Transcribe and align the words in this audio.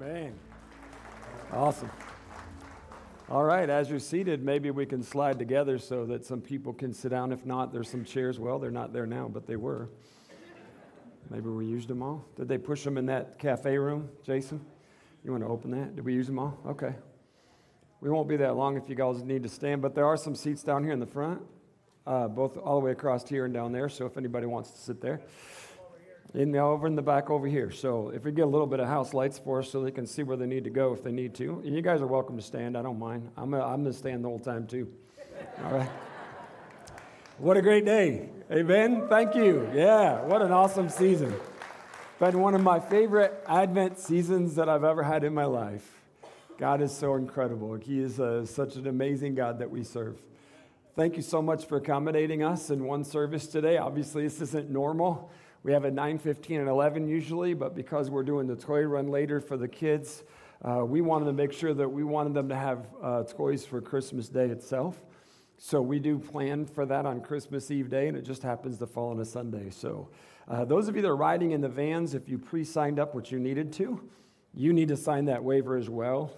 Amen. 0.00 0.32
Awesome. 1.52 1.90
All 3.28 3.44
right, 3.44 3.68
as 3.68 3.90
you're 3.90 3.98
seated, 3.98 4.42
maybe 4.42 4.70
we 4.70 4.86
can 4.86 5.02
slide 5.02 5.38
together 5.38 5.78
so 5.78 6.06
that 6.06 6.24
some 6.24 6.40
people 6.40 6.72
can 6.72 6.94
sit 6.94 7.10
down. 7.10 7.32
If 7.32 7.44
not, 7.44 7.70
there's 7.70 7.90
some 7.90 8.04
chairs. 8.04 8.38
Well, 8.38 8.58
they're 8.58 8.70
not 8.70 8.94
there 8.94 9.04
now, 9.04 9.28
but 9.28 9.46
they 9.46 9.56
were. 9.56 9.90
Maybe 11.28 11.50
we 11.50 11.66
used 11.66 11.88
them 11.88 12.02
all. 12.02 12.24
Did 12.36 12.48
they 12.48 12.56
push 12.56 12.82
them 12.82 12.96
in 12.96 13.06
that 13.06 13.38
cafe 13.38 13.76
room, 13.76 14.08
Jason? 14.24 14.64
You 15.22 15.32
want 15.32 15.44
to 15.44 15.50
open 15.50 15.70
that? 15.72 15.96
Did 15.96 16.04
we 16.06 16.14
use 16.14 16.26
them 16.26 16.38
all? 16.38 16.58
Okay. 16.66 16.94
We 18.00 18.08
won't 18.08 18.28
be 18.28 18.38
that 18.38 18.56
long 18.56 18.78
if 18.78 18.88
you 18.88 18.94
guys 18.94 19.22
need 19.22 19.42
to 19.42 19.50
stand, 19.50 19.82
but 19.82 19.94
there 19.94 20.06
are 20.06 20.16
some 20.16 20.34
seats 20.34 20.62
down 20.62 20.82
here 20.82 20.94
in 20.94 21.00
the 21.00 21.06
front, 21.06 21.42
uh, 22.06 22.26
both 22.26 22.56
all 22.56 22.80
the 22.80 22.86
way 22.86 22.92
across 22.92 23.28
here 23.28 23.44
and 23.44 23.52
down 23.52 23.72
there. 23.72 23.90
So 23.90 24.06
if 24.06 24.16
anybody 24.16 24.46
wants 24.46 24.70
to 24.70 24.78
sit 24.78 25.02
there 25.02 25.20
in 26.34 26.52
the, 26.52 26.58
over 26.58 26.86
in 26.86 26.94
the 26.94 27.02
back 27.02 27.30
over 27.30 27.46
here. 27.46 27.70
So 27.70 28.10
if 28.14 28.24
we 28.24 28.32
get 28.32 28.42
a 28.42 28.46
little 28.46 28.66
bit 28.66 28.80
of 28.80 28.86
house 28.86 29.14
lights 29.14 29.38
for 29.38 29.60
us 29.60 29.70
so 29.70 29.82
they 29.82 29.90
can 29.90 30.06
see 30.06 30.22
where 30.22 30.36
they 30.36 30.46
need 30.46 30.64
to 30.64 30.70
go 30.70 30.92
if 30.92 31.02
they 31.02 31.12
need 31.12 31.34
to. 31.34 31.62
And 31.64 31.74
you 31.74 31.82
guys 31.82 32.00
are 32.00 32.06
welcome 32.06 32.36
to 32.36 32.42
stand. 32.42 32.76
I 32.76 32.82
don't 32.82 32.98
mind. 32.98 33.30
I'm, 33.36 33.54
a, 33.54 33.60
I'm 33.60 33.82
going 33.82 33.92
to 33.92 33.98
stand 33.98 34.24
the 34.24 34.28
whole 34.28 34.38
time 34.38 34.66
too. 34.66 34.90
All 35.64 35.72
right. 35.72 35.90
What 37.38 37.56
a 37.56 37.62
great 37.62 37.86
day. 37.86 38.28
Amen. 38.52 39.06
Thank 39.08 39.34
you. 39.34 39.70
Yeah, 39.74 40.20
what 40.22 40.42
an 40.42 40.52
awesome 40.52 40.90
season. 40.90 41.34
Been 42.18 42.38
one 42.38 42.54
of 42.54 42.60
my 42.60 42.78
favorite 42.78 43.32
Advent 43.48 43.98
seasons 43.98 44.56
that 44.56 44.68
I've 44.68 44.84
ever 44.84 45.02
had 45.02 45.24
in 45.24 45.32
my 45.32 45.46
life. 45.46 46.02
God 46.58 46.82
is 46.82 46.94
so 46.94 47.14
incredible. 47.14 47.76
He 47.76 47.98
is 47.98 48.20
uh, 48.20 48.44
such 48.44 48.76
an 48.76 48.86
amazing 48.86 49.34
God 49.34 49.60
that 49.60 49.70
we 49.70 49.82
serve. 49.84 50.18
Thank 50.94 51.16
you 51.16 51.22
so 51.22 51.40
much 51.40 51.64
for 51.64 51.78
accommodating 51.78 52.42
us 52.42 52.68
in 52.68 52.84
one 52.84 53.04
service 53.04 53.46
today. 53.46 53.78
Obviously, 53.78 54.24
this 54.24 54.42
isn't 54.42 54.68
normal. 54.68 55.30
We 55.62 55.72
have 55.72 55.84
a 55.84 55.90
9:15 55.90 56.58
and 56.58 56.68
11 56.68 57.06
usually, 57.06 57.52
but 57.52 57.74
because 57.74 58.10
we're 58.10 58.22
doing 58.22 58.46
the 58.46 58.56
toy 58.56 58.82
run 58.82 59.08
later 59.08 59.40
for 59.40 59.58
the 59.58 59.68
kids, 59.68 60.24
uh, 60.62 60.84
we 60.86 61.02
wanted 61.02 61.26
to 61.26 61.34
make 61.34 61.52
sure 61.52 61.74
that 61.74 61.88
we 61.88 62.02
wanted 62.02 62.32
them 62.32 62.48
to 62.48 62.56
have 62.56 62.86
uh, 63.02 63.24
toys 63.24 63.66
for 63.66 63.80
Christmas 63.82 64.28
Day 64.28 64.46
itself. 64.46 65.04
So 65.58 65.82
we 65.82 65.98
do 65.98 66.18
plan 66.18 66.64
for 66.64 66.86
that 66.86 67.04
on 67.04 67.20
Christmas 67.20 67.70
Eve 67.70 67.90
day, 67.90 68.08
and 68.08 68.16
it 68.16 68.22
just 68.22 68.42
happens 68.42 68.78
to 68.78 68.86
fall 68.86 69.10
on 69.10 69.20
a 69.20 69.24
Sunday. 69.26 69.68
So 69.68 70.08
uh, 70.48 70.64
those 70.64 70.88
of 70.88 70.96
you 70.96 71.02
that 71.02 71.08
are 71.08 71.16
riding 71.16 71.50
in 71.50 71.60
the 71.60 71.68
vans, 71.68 72.14
if 72.14 72.26
you 72.26 72.38
pre-signed 72.38 72.98
up, 72.98 73.14
what 73.14 73.30
you 73.30 73.38
needed 73.38 73.70
to, 73.74 74.00
you 74.54 74.72
need 74.72 74.88
to 74.88 74.96
sign 74.96 75.26
that 75.26 75.44
waiver 75.44 75.76
as 75.76 75.90
well. 75.90 76.32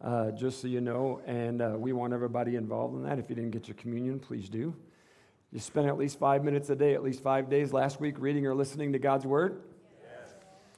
Uh, 0.00 0.30
just 0.30 0.62
so 0.62 0.68
you 0.68 0.80
know, 0.80 1.20
and 1.26 1.60
uh, 1.60 1.74
we 1.76 1.92
want 1.92 2.12
everybody 2.12 2.54
involved 2.54 2.94
in 2.94 3.02
that. 3.02 3.18
If 3.18 3.28
you 3.28 3.34
didn't 3.34 3.50
get 3.50 3.66
your 3.66 3.74
communion, 3.74 4.18
please 4.20 4.48
do. 4.48 4.74
You 5.52 5.58
spend 5.58 5.88
at 5.88 5.98
least 5.98 6.18
five 6.18 6.44
minutes 6.44 6.70
a 6.70 6.76
day, 6.76 6.94
at 6.94 7.02
least 7.02 7.22
five 7.22 7.50
days 7.50 7.72
last 7.72 8.00
week 8.00 8.20
reading 8.20 8.46
or 8.46 8.54
listening 8.54 8.92
to 8.92 9.00
God's 9.00 9.26
Word? 9.26 9.62
Yes. 10.00 10.34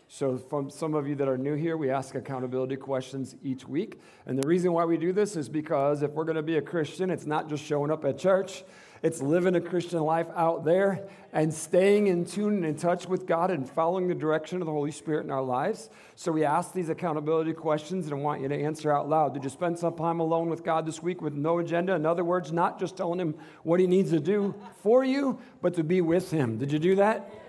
So, 0.08 0.38
from 0.38 0.70
some 0.70 0.94
of 0.94 1.06
you 1.06 1.14
that 1.16 1.28
are 1.28 1.36
new 1.36 1.54
here, 1.56 1.76
we 1.76 1.90
ask 1.90 2.14
accountability 2.14 2.76
questions 2.76 3.36
each 3.42 3.68
week. 3.68 4.00
And 4.24 4.38
the 4.38 4.46
reason 4.46 4.72
why 4.72 4.86
we 4.86 4.96
do 4.96 5.12
this 5.12 5.36
is 5.36 5.50
because 5.50 6.02
if 6.02 6.12
we're 6.12 6.24
going 6.24 6.36
to 6.36 6.42
be 6.42 6.56
a 6.56 6.62
Christian, 6.62 7.10
it's 7.10 7.26
not 7.26 7.50
just 7.50 7.62
showing 7.62 7.90
up 7.90 8.06
at 8.06 8.16
church, 8.16 8.64
it's 9.02 9.20
living 9.20 9.56
a 9.56 9.60
Christian 9.60 9.98
life 10.00 10.28
out 10.36 10.64
there 10.64 11.04
and 11.32 11.52
staying 11.52 12.06
in 12.06 12.24
tune 12.24 12.56
and 12.56 12.64
in 12.64 12.76
touch 12.76 13.08
with 13.08 13.26
God 13.26 13.50
and 13.50 13.68
following 13.68 14.06
the 14.06 14.14
direction 14.14 14.60
of 14.60 14.66
the 14.66 14.72
Holy 14.72 14.92
Spirit 14.92 15.24
in 15.24 15.32
our 15.32 15.42
lives. 15.42 15.90
So 16.14 16.30
we 16.30 16.44
ask 16.44 16.72
these 16.72 16.88
accountability 16.88 17.52
questions 17.52 18.04
and 18.04 18.14
I 18.14 18.18
want 18.18 18.42
you 18.42 18.48
to 18.48 18.54
answer 18.54 18.92
out 18.92 19.08
loud. 19.08 19.34
Did 19.34 19.42
you 19.42 19.50
spend 19.50 19.78
some 19.78 19.96
time 19.96 20.20
alone 20.20 20.50
with 20.50 20.62
God 20.62 20.86
this 20.86 21.02
week 21.02 21.20
with 21.20 21.32
no 21.32 21.58
agenda? 21.58 21.94
In 21.94 22.06
other 22.06 22.22
words, 22.22 22.52
not 22.52 22.78
just 22.78 22.96
telling 22.96 23.18
Him 23.18 23.34
what 23.64 23.80
He 23.80 23.88
needs 23.88 24.10
to 24.10 24.20
do 24.20 24.54
for 24.82 25.04
you, 25.04 25.40
but 25.60 25.74
to 25.74 25.82
be 25.82 26.00
with 26.00 26.30
Him. 26.30 26.58
Did 26.58 26.70
you 26.70 26.78
do 26.78 26.94
that? 26.96 27.28
Yes. 27.28 27.40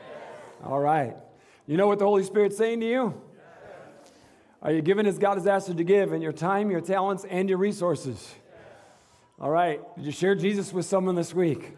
All 0.63 0.79
right. 0.79 1.15
You 1.67 1.77
know 1.77 1.87
what 1.87 1.99
the 1.99 2.05
Holy 2.05 2.23
Spirit's 2.23 2.57
saying 2.57 2.79
to 2.79 2.89
you? 2.89 3.21
Yes. 3.35 4.11
Are 4.63 4.71
you 4.71 4.81
giving 4.81 5.05
as 5.05 5.19
God 5.19 5.37
has 5.37 5.45
asked 5.45 5.67
you 5.67 5.75
to 5.75 5.83
give 5.83 6.13
in 6.13 6.21
your 6.21 6.33
time, 6.33 6.71
your 6.71 6.81
talents, 6.81 7.25
and 7.25 7.47
your 7.47 7.59
resources? 7.59 8.33
All 9.43 9.49
right. 9.49 9.81
Did 9.97 10.05
you 10.05 10.13
share 10.13 10.35
Jesus 10.35 10.71
with 10.71 10.85
someone 10.85 11.15
this 11.15 11.33
week? 11.33 11.75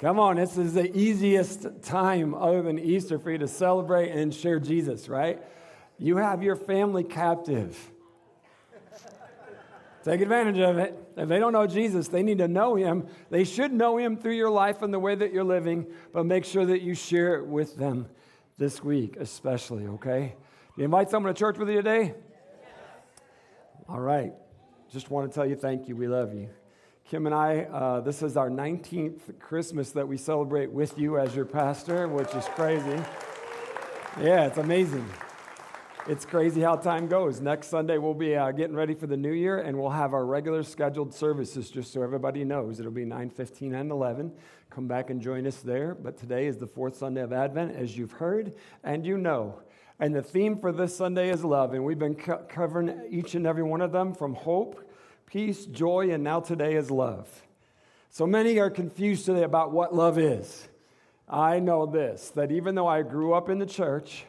Come 0.00 0.18
on, 0.18 0.34
this 0.34 0.58
is 0.58 0.74
the 0.74 0.90
easiest 0.98 1.64
time 1.80 2.34
other 2.34 2.60
than 2.60 2.76
Easter 2.76 3.20
for 3.20 3.30
you 3.30 3.38
to 3.38 3.46
celebrate 3.46 4.10
and 4.10 4.34
share 4.34 4.58
Jesus, 4.58 5.08
right? 5.08 5.40
You 5.96 6.16
have 6.16 6.42
your 6.42 6.56
family 6.56 7.04
captive. 7.04 7.78
Take 10.02 10.22
advantage 10.22 10.58
of 10.58 10.78
it. 10.78 10.98
If 11.16 11.28
they 11.28 11.38
don't 11.38 11.52
know 11.52 11.68
Jesus, 11.68 12.08
they 12.08 12.24
need 12.24 12.38
to 12.38 12.48
know 12.48 12.74
him. 12.74 13.06
They 13.30 13.44
should 13.44 13.72
know 13.72 13.96
him 13.96 14.16
through 14.16 14.34
your 14.34 14.50
life 14.50 14.82
and 14.82 14.92
the 14.92 14.98
way 14.98 15.14
that 15.14 15.32
you're 15.32 15.44
living, 15.44 15.86
but 16.12 16.26
make 16.26 16.44
sure 16.44 16.66
that 16.66 16.82
you 16.82 16.96
share 16.96 17.36
it 17.36 17.46
with 17.46 17.76
them 17.76 18.08
this 18.56 18.82
week, 18.82 19.14
especially, 19.20 19.86
okay? 19.86 20.34
You 20.76 20.82
invite 20.82 21.10
someone 21.10 21.32
to 21.32 21.38
church 21.38 21.58
with 21.58 21.68
you 21.68 21.76
today? 21.76 22.14
All 23.88 24.00
right. 24.00 24.32
Just 24.90 25.12
want 25.12 25.30
to 25.30 25.34
tell 25.36 25.46
you 25.46 25.54
thank 25.54 25.86
you. 25.86 25.94
We 25.94 26.08
love 26.08 26.34
you. 26.34 26.48
Kim 27.08 27.24
and 27.24 27.34
I, 27.34 27.60
uh, 27.60 28.00
this 28.00 28.22
is 28.22 28.36
our 28.36 28.50
19th 28.50 29.40
Christmas 29.40 29.92
that 29.92 30.06
we 30.06 30.18
celebrate 30.18 30.70
with 30.70 30.98
you 30.98 31.18
as 31.18 31.34
your 31.34 31.46
pastor, 31.46 32.06
which 32.06 32.34
is 32.34 32.44
crazy. 32.48 33.02
Yeah, 34.20 34.44
it's 34.44 34.58
amazing. 34.58 35.08
It's 36.06 36.26
crazy 36.26 36.60
how 36.60 36.76
time 36.76 37.06
goes. 37.06 37.40
Next 37.40 37.68
Sunday, 37.68 37.96
we'll 37.96 38.12
be 38.12 38.36
uh, 38.36 38.50
getting 38.50 38.76
ready 38.76 38.92
for 38.92 39.06
the 39.06 39.16
new 39.16 39.32
year, 39.32 39.58
and 39.58 39.78
we'll 39.78 39.88
have 39.88 40.12
our 40.12 40.26
regular 40.26 40.62
scheduled 40.62 41.14
services, 41.14 41.70
just 41.70 41.94
so 41.94 42.02
everybody 42.02 42.44
knows. 42.44 42.78
It'll 42.78 42.92
be 42.92 43.06
9, 43.06 43.30
15, 43.30 43.74
and 43.74 43.90
11. 43.90 44.30
Come 44.68 44.86
back 44.86 45.08
and 45.08 45.22
join 45.22 45.46
us 45.46 45.62
there. 45.62 45.94
But 45.94 46.18
today 46.18 46.46
is 46.46 46.58
the 46.58 46.66
fourth 46.66 46.98
Sunday 46.98 47.22
of 47.22 47.32
Advent, 47.32 47.74
as 47.74 47.96
you've 47.96 48.12
heard 48.12 48.52
and 48.84 49.06
you 49.06 49.16
know. 49.16 49.60
And 49.98 50.14
the 50.14 50.22
theme 50.22 50.58
for 50.58 50.72
this 50.72 50.94
Sunday 50.94 51.30
is 51.30 51.42
love, 51.42 51.72
and 51.72 51.86
we've 51.86 51.98
been 51.98 52.16
co- 52.16 52.44
covering 52.50 53.00
each 53.08 53.34
and 53.34 53.46
every 53.46 53.62
one 53.62 53.80
of 53.80 53.92
them 53.92 54.12
from 54.12 54.34
hope 54.34 54.84
peace, 55.28 55.66
joy, 55.66 56.10
and 56.10 56.24
now 56.24 56.40
today 56.40 56.74
is 56.74 56.90
love. 56.90 57.28
So 58.08 58.26
many 58.26 58.58
are 58.58 58.70
confused 58.70 59.26
today 59.26 59.42
about 59.42 59.72
what 59.72 59.94
love 59.94 60.18
is. 60.18 60.66
I 61.28 61.60
know 61.60 61.84
this 61.84 62.30
that 62.30 62.50
even 62.50 62.74
though 62.74 62.86
I 62.86 63.02
grew 63.02 63.34
up 63.34 63.50
in 63.50 63.58
the 63.58 63.66
church, 63.66 64.24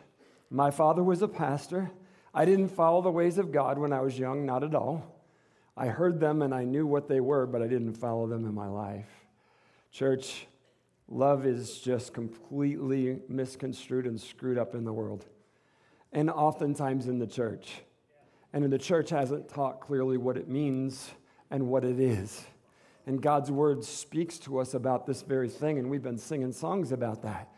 my 0.49 0.71
father 0.71 1.01
was 1.01 1.21
a 1.21 1.27
pastor, 1.27 1.89
I 2.33 2.43
didn't 2.43 2.69
follow 2.69 3.01
the 3.01 3.11
ways 3.11 3.37
of 3.37 3.53
God 3.53 3.77
when 3.79 3.93
I 3.93 4.01
was 4.01 4.19
young, 4.19 4.45
not 4.45 4.63
at 4.63 4.75
all. 4.75 5.23
I 5.77 5.87
heard 5.87 6.19
them 6.19 6.41
and 6.41 6.53
I 6.53 6.65
knew 6.65 6.85
what 6.85 7.07
they 7.07 7.21
were, 7.21 7.45
but 7.45 7.61
I 7.61 7.67
didn't 7.67 7.93
follow 7.93 8.27
them 8.27 8.45
in 8.45 8.53
my 8.53 8.67
life. 8.67 9.07
Church, 9.93 10.47
love 11.07 11.45
is 11.45 11.79
just 11.79 12.13
completely 12.13 13.19
misconstrued 13.29 14.05
and 14.05 14.19
screwed 14.19 14.57
up 14.57 14.75
in 14.75 14.83
the 14.83 14.93
world, 14.93 15.25
and 16.11 16.29
oftentimes 16.29 17.07
in 17.07 17.19
the 17.19 17.27
church. 17.27 17.83
And 18.53 18.71
the 18.71 18.79
church 18.79 19.09
hasn't 19.11 19.49
taught 19.49 19.79
clearly 19.79 20.17
what 20.17 20.37
it 20.37 20.47
means 20.47 21.11
and 21.51 21.67
what 21.67 21.83
it 21.83 21.99
is. 21.99 22.45
And 23.05 23.21
God's 23.21 23.51
word 23.51 23.83
speaks 23.83 24.37
to 24.39 24.59
us 24.59 24.73
about 24.73 25.05
this 25.05 25.21
very 25.21 25.49
thing, 25.49 25.79
and 25.79 25.89
we've 25.89 26.03
been 26.03 26.17
singing 26.17 26.51
songs 26.51 26.91
about 26.91 27.23
that. 27.23 27.49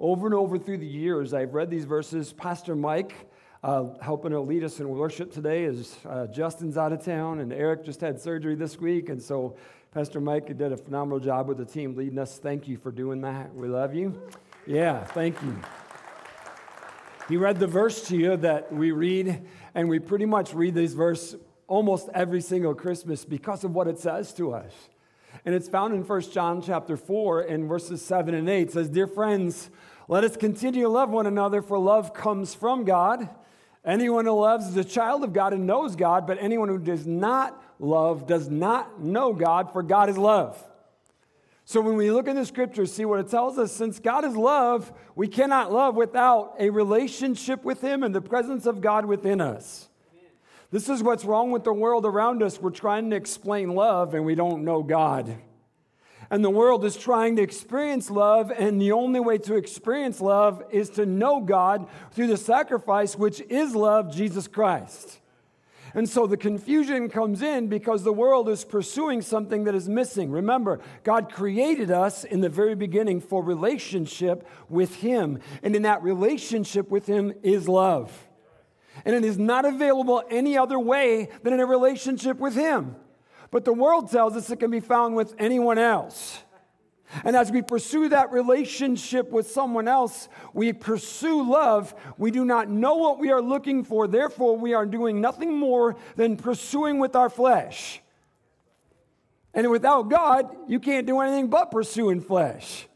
Over 0.00 0.26
and 0.26 0.34
over 0.34 0.58
through 0.58 0.78
the 0.78 0.86
years, 0.86 1.34
I've 1.34 1.54
read 1.54 1.70
these 1.70 1.84
verses. 1.84 2.32
Pastor 2.32 2.76
Mike, 2.76 3.14
uh, 3.62 3.86
helping 4.00 4.32
to 4.32 4.40
lead 4.40 4.64
us 4.64 4.80
in 4.80 4.88
worship 4.88 5.32
today, 5.32 5.64
is 5.64 5.96
uh, 6.08 6.26
Justin's 6.26 6.76
out 6.76 6.92
of 6.92 7.04
town, 7.04 7.40
and 7.40 7.52
Eric 7.52 7.84
just 7.84 8.00
had 8.00 8.20
surgery 8.20 8.54
this 8.54 8.78
week. 8.78 9.08
And 9.08 9.20
so, 9.20 9.56
Pastor 9.92 10.20
Mike 10.20 10.46
did 10.58 10.72
a 10.72 10.76
phenomenal 10.76 11.18
job 11.18 11.48
with 11.48 11.56
the 11.56 11.64
team 11.64 11.96
leading 11.96 12.18
us. 12.18 12.38
Thank 12.38 12.68
you 12.68 12.76
for 12.76 12.92
doing 12.92 13.22
that. 13.22 13.54
We 13.54 13.68
love 13.68 13.94
you. 13.94 14.20
Yeah, 14.66 15.04
thank 15.04 15.40
you. 15.42 15.56
He 17.28 17.36
read 17.36 17.60
the 17.60 17.66
verse 17.66 18.08
to 18.08 18.16
you 18.16 18.38
that 18.38 18.72
we 18.72 18.90
read, 18.90 19.42
and 19.74 19.88
we 19.88 19.98
pretty 19.98 20.24
much 20.24 20.54
read 20.54 20.74
this 20.74 20.94
verse 20.94 21.36
almost 21.66 22.08
every 22.14 22.40
single 22.40 22.74
Christmas 22.74 23.26
because 23.26 23.64
of 23.64 23.74
what 23.74 23.86
it 23.86 23.98
says 23.98 24.32
to 24.34 24.54
us. 24.54 24.72
And 25.44 25.54
it's 25.54 25.68
found 25.68 25.92
in 25.94 26.02
1 26.02 26.20
John 26.30 26.62
chapter 26.62 26.96
4 26.96 27.42
in 27.42 27.68
verses 27.68 28.00
7 28.00 28.34
and 28.34 28.48
8. 28.48 28.68
It 28.68 28.72
says, 28.72 28.88
Dear 28.88 29.06
friends, 29.06 29.68
let 30.08 30.24
us 30.24 30.38
continue 30.38 30.84
to 30.84 30.88
love 30.88 31.10
one 31.10 31.26
another, 31.26 31.60
for 31.60 31.78
love 31.78 32.14
comes 32.14 32.54
from 32.54 32.84
God. 32.84 33.28
Anyone 33.84 34.24
who 34.24 34.32
loves 34.32 34.66
is 34.68 34.76
a 34.78 34.84
child 34.84 35.22
of 35.22 35.34
God 35.34 35.52
and 35.52 35.66
knows 35.66 35.96
God, 35.96 36.26
but 36.26 36.38
anyone 36.40 36.68
who 36.68 36.78
does 36.78 37.06
not 37.06 37.62
love 37.78 38.26
does 38.26 38.48
not 38.48 39.02
know 39.02 39.34
God, 39.34 39.70
for 39.72 39.82
God 39.82 40.08
is 40.08 40.16
love. 40.16 40.62
So 41.68 41.82
when 41.82 41.96
we 41.96 42.10
look 42.10 42.28
in 42.28 42.36
the 42.36 42.46
scriptures, 42.46 42.94
see 42.94 43.04
what 43.04 43.20
it 43.20 43.28
tells 43.28 43.58
us, 43.58 43.70
since 43.72 43.98
God 43.98 44.24
is 44.24 44.34
love, 44.34 44.90
we 45.14 45.28
cannot 45.28 45.70
love 45.70 45.96
without 45.96 46.54
a 46.58 46.70
relationship 46.70 47.62
with 47.62 47.82
Him 47.82 48.02
and 48.02 48.14
the 48.14 48.22
presence 48.22 48.64
of 48.64 48.80
God 48.80 49.04
within 49.04 49.42
us. 49.42 49.90
This 50.70 50.88
is 50.88 51.02
what's 51.02 51.26
wrong 51.26 51.50
with 51.50 51.64
the 51.64 51.72
world 51.74 52.06
around 52.06 52.42
us. 52.42 52.58
We're 52.58 52.70
trying 52.70 53.10
to 53.10 53.16
explain 53.16 53.74
love 53.74 54.14
and 54.14 54.24
we 54.24 54.34
don't 54.34 54.64
know 54.64 54.82
God. 54.82 55.36
And 56.30 56.42
the 56.42 56.48
world 56.48 56.86
is 56.86 56.96
trying 56.96 57.36
to 57.36 57.42
experience 57.42 58.08
love, 58.08 58.50
and 58.50 58.80
the 58.80 58.92
only 58.92 59.20
way 59.20 59.36
to 59.36 59.54
experience 59.54 60.22
love 60.22 60.64
is 60.70 60.88
to 60.90 61.04
know 61.04 61.42
God 61.42 61.86
through 62.12 62.28
the 62.28 62.38
sacrifice, 62.38 63.14
which 63.14 63.42
is 63.42 63.74
love, 63.74 64.10
Jesus 64.10 64.48
Christ. 64.48 65.18
And 65.94 66.08
so 66.08 66.26
the 66.26 66.36
confusion 66.36 67.08
comes 67.08 67.42
in 67.42 67.68
because 67.68 68.02
the 68.02 68.12
world 68.12 68.48
is 68.48 68.64
pursuing 68.64 69.22
something 69.22 69.64
that 69.64 69.74
is 69.74 69.88
missing. 69.88 70.30
Remember, 70.30 70.80
God 71.02 71.32
created 71.32 71.90
us 71.90 72.24
in 72.24 72.40
the 72.40 72.48
very 72.48 72.74
beginning 72.74 73.20
for 73.20 73.42
relationship 73.42 74.46
with 74.68 74.96
Him. 74.96 75.40
And 75.62 75.74
in 75.74 75.82
that 75.82 76.02
relationship 76.02 76.90
with 76.90 77.06
Him 77.06 77.32
is 77.42 77.68
love. 77.68 78.28
And 79.04 79.14
it 79.14 79.24
is 79.24 79.38
not 79.38 79.64
available 79.64 80.22
any 80.30 80.58
other 80.58 80.78
way 80.78 81.28
than 81.42 81.52
in 81.52 81.60
a 81.60 81.66
relationship 81.66 82.38
with 82.38 82.54
Him. 82.54 82.96
But 83.50 83.64
the 83.64 83.72
world 83.72 84.10
tells 84.10 84.36
us 84.36 84.50
it 84.50 84.60
can 84.60 84.70
be 84.70 84.80
found 84.80 85.16
with 85.16 85.34
anyone 85.38 85.78
else. 85.78 86.42
And 87.24 87.34
as 87.34 87.50
we 87.50 87.62
pursue 87.62 88.08
that 88.10 88.32
relationship 88.32 89.30
with 89.30 89.50
someone 89.50 89.88
else, 89.88 90.28
we 90.52 90.72
pursue 90.72 91.48
love. 91.48 91.94
We 92.18 92.30
do 92.30 92.44
not 92.44 92.68
know 92.68 92.96
what 92.96 93.18
we 93.18 93.30
are 93.30 93.40
looking 93.40 93.84
for. 93.84 94.06
Therefore, 94.06 94.56
we 94.56 94.74
are 94.74 94.86
doing 94.86 95.20
nothing 95.20 95.56
more 95.56 95.96
than 96.16 96.36
pursuing 96.36 96.98
with 96.98 97.16
our 97.16 97.30
flesh. 97.30 98.00
And 99.54 99.70
without 99.70 100.10
God, 100.10 100.54
you 100.68 100.78
can't 100.78 101.06
do 101.06 101.20
anything 101.20 101.48
but 101.48 101.70
pursue 101.70 102.10
in 102.10 102.20
flesh. 102.20 102.86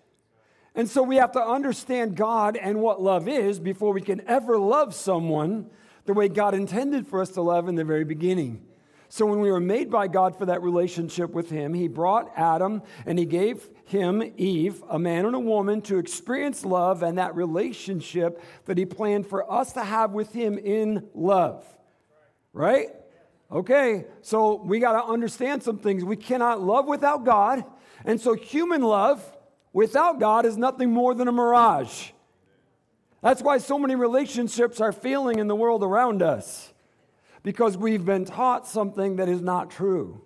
And 0.75 0.89
so 0.89 1.03
we 1.03 1.17
have 1.17 1.33
to 1.33 1.43
understand 1.43 2.17
God 2.17 2.57
and 2.57 2.81
what 2.81 3.01
love 3.03 3.29
is 3.29 3.59
before 3.59 3.93
we 3.93 4.01
can 4.01 4.23
ever 4.27 4.59
love 4.59 4.95
someone 4.95 5.71
the 6.05 6.15
way 6.15 6.29
God 6.29 6.55
intended 6.55 7.07
for 7.07 7.21
us 7.21 7.31
to 7.31 7.43
love 7.43 7.69
in 7.69 7.75
the 7.75 7.85
very 7.85 8.05
beginning. 8.05 8.65
So 9.09 9.27
when 9.27 9.41
we 9.41 9.51
were 9.51 9.61
made 9.61 9.91
by 9.91 10.09
God 10.09 10.39
for 10.39 10.47
that 10.47 10.63
relationship 10.63 11.33
with 11.33 11.51
Him, 11.51 11.75
He 11.75 11.87
brought 11.87 12.33
Adam 12.35 12.83
and 13.05 13.19
He 13.19 13.27
gave 13.27 13.69
him, 13.93 14.23
Eve, 14.37 14.83
a 14.89 14.99
man 14.99 15.27
and 15.27 15.35
a 15.35 15.41
woman, 15.41 15.83
to 15.83 15.99
experience 15.99 16.65
love 16.65 17.03
and 17.03 17.19
that 17.19 17.37
relationship 17.37 18.43
that 18.65 18.77
He 18.77 18.87
planned 18.87 19.27
for 19.27 19.51
us 19.51 19.75
to 19.75 19.85
have 19.85 20.13
with 20.13 20.33
Him 20.33 20.59
in 20.59 21.09
love. 21.15 21.65
Right? 22.53 22.89
Okay, 23.51 24.07
so 24.23 24.63
we 24.63 24.81
got 24.81 25.01
to 25.01 25.05
understand 25.05 25.63
some 25.63 25.79
things. 25.79 26.05
We 26.05 26.17
cannot 26.17 26.63
love 26.63 26.87
without 26.87 27.25
God. 27.25 27.65
And 28.05 28.21
so 28.21 28.35
human 28.35 28.83
love 28.83 29.23
without 29.73 30.19
God 30.19 30.47
is 30.47 30.57
nothing 30.57 30.91
more 30.91 31.15
than 31.15 31.29
a 31.29 31.33
mirage. 31.33 32.11
That's 33.21 33.43
why 33.43 33.59
so 33.59 33.79
many 33.79 33.95
relationships 33.95 34.81
are 34.81 34.91
failing 34.91 35.39
in 35.39 35.49
the 35.49 35.55
world 35.55 35.85
around 35.85 36.23
us 36.23 36.73
because 37.43 37.77
we've 37.77 38.05
been 38.05 38.25
taught 38.25 38.67
something 38.67 39.17
that 39.17 39.29
is 39.29 39.41
not 39.41 39.71
true. 39.71 40.23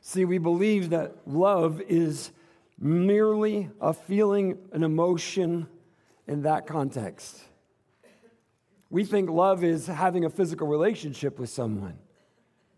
See, 0.00 0.24
we 0.24 0.38
believe 0.38 0.90
that 0.90 1.16
love 1.26 1.80
is 1.82 2.30
merely 2.80 3.68
a 3.80 3.92
feeling, 3.92 4.58
an 4.72 4.82
emotion 4.82 5.68
in 6.26 6.42
that 6.42 6.66
context. 6.66 7.42
We 8.88 9.04
think 9.04 9.30
love 9.30 9.62
is 9.62 9.86
having 9.86 10.24
a 10.24 10.30
physical 10.30 10.66
relationship 10.66 11.38
with 11.38 11.50
someone, 11.50 11.98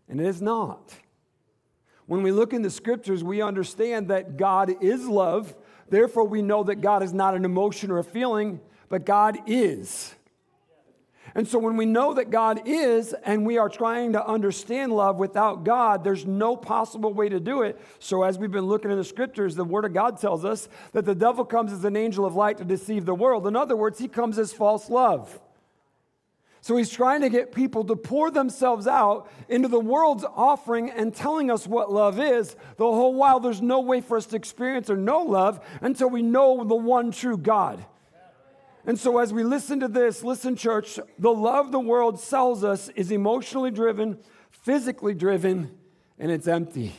and 0.07 0.19
it 0.19 0.27
is 0.27 0.41
not. 0.41 0.93
When 2.05 2.21
we 2.21 2.31
look 2.31 2.53
in 2.53 2.61
the 2.61 2.69
scriptures, 2.69 3.23
we 3.23 3.41
understand 3.41 4.09
that 4.09 4.37
God 4.37 4.71
is 4.81 5.07
love. 5.07 5.55
Therefore, 5.89 6.25
we 6.25 6.41
know 6.41 6.63
that 6.63 6.81
God 6.81 7.01
is 7.01 7.13
not 7.13 7.33
an 7.33 7.45
emotion 7.45 7.89
or 7.89 7.99
a 7.99 8.03
feeling, 8.03 8.59
but 8.89 9.05
God 9.05 9.37
is. 9.47 10.13
And 11.35 11.47
so 11.47 11.57
when 11.57 11.77
we 11.77 11.85
know 11.85 12.13
that 12.13 12.29
God 12.29 12.61
is 12.65 13.13
and 13.25 13.45
we 13.45 13.57
are 13.57 13.69
trying 13.69 14.13
to 14.13 14.25
understand 14.25 14.93
love 14.93 15.17
without 15.17 15.63
God, 15.63 16.03
there's 16.03 16.25
no 16.25 16.55
possible 16.55 17.11
way 17.11 17.27
to 17.29 17.39
do 17.39 17.63
it. 17.63 17.79
So 17.99 18.21
as 18.21 18.37
we've 18.37 18.51
been 18.51 18.67
looking 18.67 18.91
in 18.91 18.97
the 18.97 19.03
scriptures, 19.03 19.55
the 19.55 19.63
word 19.63 19.85
of 19.85 19.93
God 19.93 20.19
tells 20.19 20.45
us 20.45 20.69
that 20.91 21.05
the 21.05 21.15
devil 21.15 21.43
comes 21.43 21.73
as 21.73 21.83
an 21.85 21.95
angel 21.95 22.25
of 22.25 22.35
light 22.35 22.59
to 22.59 22.65
deceive 22.65 23.05
the 23.05 23.15
world. 23.15 23.47
In 23.47 23.55
other 23.55 23.75
words, 23.75 23.97
he 23.97 24.07
comes 24.07 24.37
as 24.37 24.53
false 24.53 24.91
love. 24.91 25.39
So 26.61 26.77
he's 26.77 26.91
trying 26.91 27.21
to 27.21 27.29
get 27.29 27.51
people 27.51 27.83
to 27.83 27.95
pour 27.95 28.31
themselves 28.31 28.87
out 28.87 29.29
into 29.49 29.67
the 29.67 29.81
world's 29.81 30.23
offering 30.23 30.91
and 30.91 31.13
telling 31.13 31.51
us 31.51 31.67
what 31.67 31.91
love 31.91 32.21
is, 32.21 32.55
the 32.77 32.85
whole 32.85 33.15
while 33.15 33.41
there's 33.41 33.61
no 33.61 33.81
way 33.81 33.99
for 33.99 34.15
us 34.15 34.27
to 34.27 34.37
experience 34.37 34.89
or 34.89 34.95
know 34.95 35.23
love 35.23 35.59
until 35.81 36.09
we 36.09 36.21
know 36.21 36.63
the 36.63 36.75
one 36.75 37.11
true 37.11 37.37
God. 37.37 37.85
And 38.85 38.99
so, 38.99 39.19
as 39.19 39.31
we 39.31 39.43
listen 39.43 39.79
to 39.79 39.87
this, 39.87 40.23
listen, 40.23 40.55
church, 40.57 40.99
the 41.17 41.31
love 41.31 41.71
the 41.71 41.79
world 41.79 42.19
sells 42.19 42.63
us 42.63 42.89
is 42.89 43.11
emotionally 43.11 43.71
driven, 43.71 44.17
physically 44.49 45.13
driven, 45.13 45.71
and 46.19 46.29
it's 46.29 46.47
empty. 46.47 46.93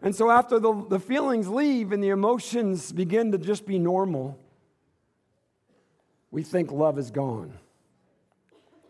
And 0.00 0.16
so, 0.16 0.30
after 0.30 0.58
the, 0.58 0.86
the 0.88 0.98
feelings 0.98 1.48
leave 1.48 1.92
and 1.92 2.02
the 2.02 2.08
emotions 2.08 2.92
begin 2.92 3.32
to 3.32 3.38
just 3.38 3.66
be 3.66 3.78
normal, 3.78 4.38
we 6.30 6.42
think 6.42 6.72
love 6.72 6.98
is 6.98 7.10
gone. 7.10 7.52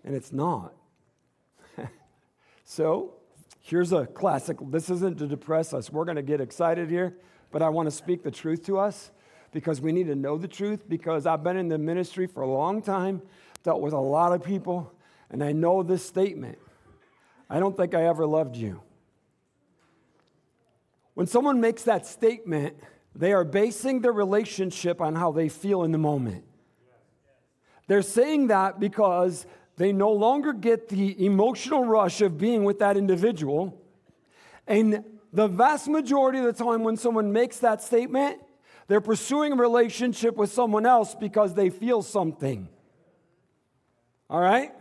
And 0.05 0.15
it's 0.15 0.33
not. 0.33 0.73
so, 2.65 3.15
here's 3.59 3.93
a 3.93 4.07
classic. 4.07 4.59
This 4.63 4.89
isn't 4.89 5.19
to 5.19 5.27
depress 5.27 5.75
us. 5.75 5.91
We're 5.91 6.05
going 6.05 6.17
to 6.17 6.23
get 6.23 6.41
excited 6.41 6.89
here, 6.89 7.17
but 7.51 7.63
I 7.63 7.69
want 7.69 7.89
to 7.89 7.91
speak 7.91 8.23
the 8.23 8.31
truth 8.31 8.65
to 8.67 8.79
us 8.79 9.11
because 9.53 9.81
we 9.81 9.93
need 9.93 10.07
to 10.07 10.15
know 10.15 10.39
the 10.39 10.49
truth 10.49 10.89
because 10.89 11.27
I've 11.27 11.43
been 11.43 11.57
in 11.57 11.69
the 11.69 11.79
ministry 11.79 12.27
for 12.27 12.43
a 12.43 12.51
long 12.51 12.83
time, 12.83 13.23
dealt 13.63 13.81
with 13.81 13.93
a 13.93 14.01
lot 14.01 14.33
of 14.33 14.43
people, 14.43 14.93
and 15.31 15.43
I 15.43 15.53
know 15.53 15.83
this 15.83 16.05
statement. 16.05 16.59
I 17.49 17.59
don't 17.59 17.77
think 17.77 17.95
I 17.95 18.07
ever 18.07 18.27
loved 18.27 18.57
you. 18.57 18.81
When 21.15 21.27
someone 21.27 21.61
makes 21.61 21.83
that 21.83 22.07
statement, 22.07 22.77
they 23.15 23.33
are 23.33 23.45
basing 23.45 24.01
their 24.01 24.13
relationship 24.13 25.01
on 25.01 25.17
how 25.17 25.33
they 25.33 25.49
feel 25.49 25.83
in 25.83 25.93
the 25.93 25.99
moment. 25.99 26.45
They're 27.89 28.03
saying 28.03 28.47
that 28.47 28.79
because 28.79 29.47
they 29.77 29.93
no 29.93 30.13
longer 30.13 30.53
get 30.53 30.89
the 30.89 31.25
emotional 31.25 31.85
rush 31.85 32.21
of 32.21 32.39
being 32.39 32.65
with 32.65 32.79
that 32.79 32.97
individual. 32.97 33.83
And 34.67 35.05
the 35.33 35.49
vast 35.49 35.89
majority 35.89 36.39
of 36.39 36.45
the 36.45 36.53
time, 36.53 36.85
when 36.85 36.97
someone 36.97 37.33
makes 37.33 37.59
that 37.59 37.83
statement, 37.83 38.41
they're 38.91 39.01
pursuing 39.01 39.53
a 39.53 39.55
relationship 39.55 40.37
with 40.37 40.51
someone 40.51 40.85
else 40.85 41.15
because 41.15 41.55
they 41.55 41.71
feel 41.71 42.03
something. 42.03 42.69
All 44.29 44.41
right? 44.41 44.73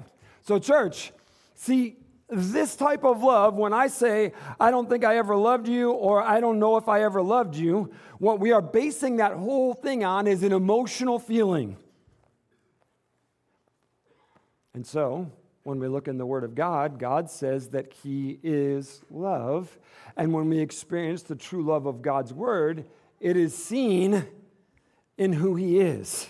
So, 0.42 0.58
church, 0.58 1.14
see, 1.54 1.96
this 2.28 2.76
type 2.76 3.04
of 3.04 3.22
love, 3.22 3.54
when 3.54 3.72
I 3.72 3.86
say, 3.86 4.34
I 4.60 4.72
don't 4.72 4.90
think 4.90 5.06
I 5.06 5.18
ever 5.18 5.36
loved 5.36 5.68
you, 5.68 5.92
or 5.92 6.24
I 6.24 6.40
don't 6.40 6.58
know 6.58 6.76
if 6.78 6.90
I 6.90 7.04
ever 7.04 7.22
loved 7.22 7.56
you, 7.56 7.92
what 8.18 8.40
we 8.40 8.52
are 8.52 8.64
basing 8.64 9.18
that 9.18 9.34
whole 9.34 9.76
thing 9.76 10.04
on 10.04 10.26
is 10.26 10.42
an 10.42 10.54
emotional 10.54 11.20
feeling. 11.20 11.78
And 14.74 14.88
so, 14.88 15.32
when 15.62 15.78
we 15.78 15.88
look 15.88 16.08
in 16.08 16.18
the 16.18 16.26
Word 16.26 16.44
of 16.44 16.56
God, 16.56 16.98
God 16.98 17.30
says 17.30 17.68
that 17.70 17.94
He 18.02 18.40
is 18.42 19.04
love. 19.12 19.78
And 20.18 20.34
when 20.34 20.50
we 20.50 20.58
experience 20.58 21.22
the 21.22 21.36
true 21.36 21.62
love 21.62 21.86
of 21.86 22.02
God's 22.02 22.34
Word, 22.34 22.86
it 23.20 23.38
is 23.38 23.56
seen 23.56 24.26
in 25.18 25.34
who 25.34 25.56
he 25.56 25.80
is 25.80 26.30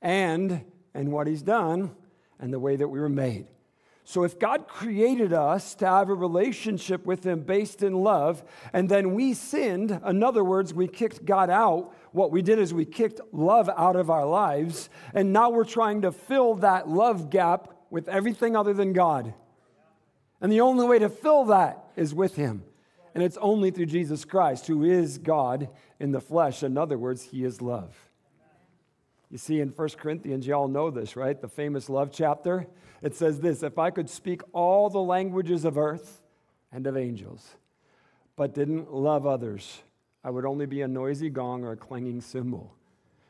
and 0.00 0.64
and 0.94 1.12
what 1.12 1.26
he's 1.26 1.42
done 1.42 1.94
and 2.38 2.52
the 2.52 2.58
way 2.58 2.76
that 2.76 2.88
we 2.88 3.00
were 3.00 3.08
made. 3.08 3.46
So 4.04 4.22
if 4.22 4.38
God 4.38 4.68
created 4.68 5.32
us 5.32 5.74
to 5.76 5.86
have 5.86 6.08
a 6.08 6.14
relationship 6.14 7.04
with 7.06 7.26
him 7.26 7.40
based 7.40 7.82
in 7.82 7.92
love 7.92 8.44
and 8.72 8.88
then 8.88 9.14
we 9.14 9.34
sinned, 9.34 10.00
in 10.06 10.22
other 10.22 10.44
words, 10.44 10.72
we 10.72 10.86
kicked 10.86 11.24
God 11.24 11.50
out, 11.50 11.92
what 12.12 12.30
we 12.30 12.40
did 12.40 12.60
is 12.60 12.72
we 12.72 12.84
kicked 12.84 13.20
love 13.32 13.68
out 13.76 13.96
of 13.96 14.08
our 14.08 14.24
lives 14.24 14.88
and 15.12 15.32
now 15.32 15.50
we're 15.50 15.64
trying 15.64 16.02
to 16.02 16.12
fill 16.12 16.54
that 16.56 16.88
love 16.88 17.30
gap 17.30 17.74
with 17.90 18.08
everything 18.08 18.54
other 18.54 18.72
than 18.72 18.92
God. 18.92 19.34
And 20.40 20.52
the 20.52 20.60
only 20.60 20.86
way 20.86 21.00
to 21.00 21.08
fill 21.08 21.46
that 21.46 21.90
is 21.96 22.14
with 22.14 22.36
him. 22.36 22.62
And 23.16 23.24
it's 23.24 23.38
only 23.38 23.70
through 23.70 23.86
Jesus 23.86 24.26
Christ, 24.26 24.66
who 24.66 24.84
is 24.84 25.16
God 25.16 25.70
in 25.98 26.12
the 26.12 26.20
flesh. 26.20 26.62
In 26.62 26.76
other 26.76 26.98
words, 26.98 27.22
he 27.22 27.44
is 27.44 27.62
love. 27.62 27.96
You 29.30 29.38
see, 29.38 29.60
in 29.60 29.70
1 29.70 29.88
Corinthians, 29.96 30.46
you 30.46 30.52
all 30.52 30.68
know 30.68 30.90
this, 30.90 31.16
right? 31.16 31.40
The 31.40 31.48
famous 31.48 31.88
love 31.88 32.10
chapter. 32.12 32.66
It 33.00 33.14
says 33.14 33.40
this 33.40 33.62
If 33.62 33.78
I 33.78 33.88
could 33.88 34.10
speak 34.10 34.42
all 34.52 34.90
the 34.90 35.00
languages 35.00 35.64
of 35.64 35.78
earth 35.78 36.20
and 36.70 36.86
of 36.86 36.98
angels, 36.98 37.56
but 38.36 38.52
didn't 38.52 38.92
love 38.92 39.26
others, 39.26 39.80
I 40.22 40.28
would 40.28 40.44
only 40.44 40.66
be 40.66 40.82
a 40.82 40.88
noisy 40.88 41.30
gong 41.30 41.64
or 41.64 41.72
a 41.72 41.76
clanging 41.78 42.20
cymbal. 42.20 42.75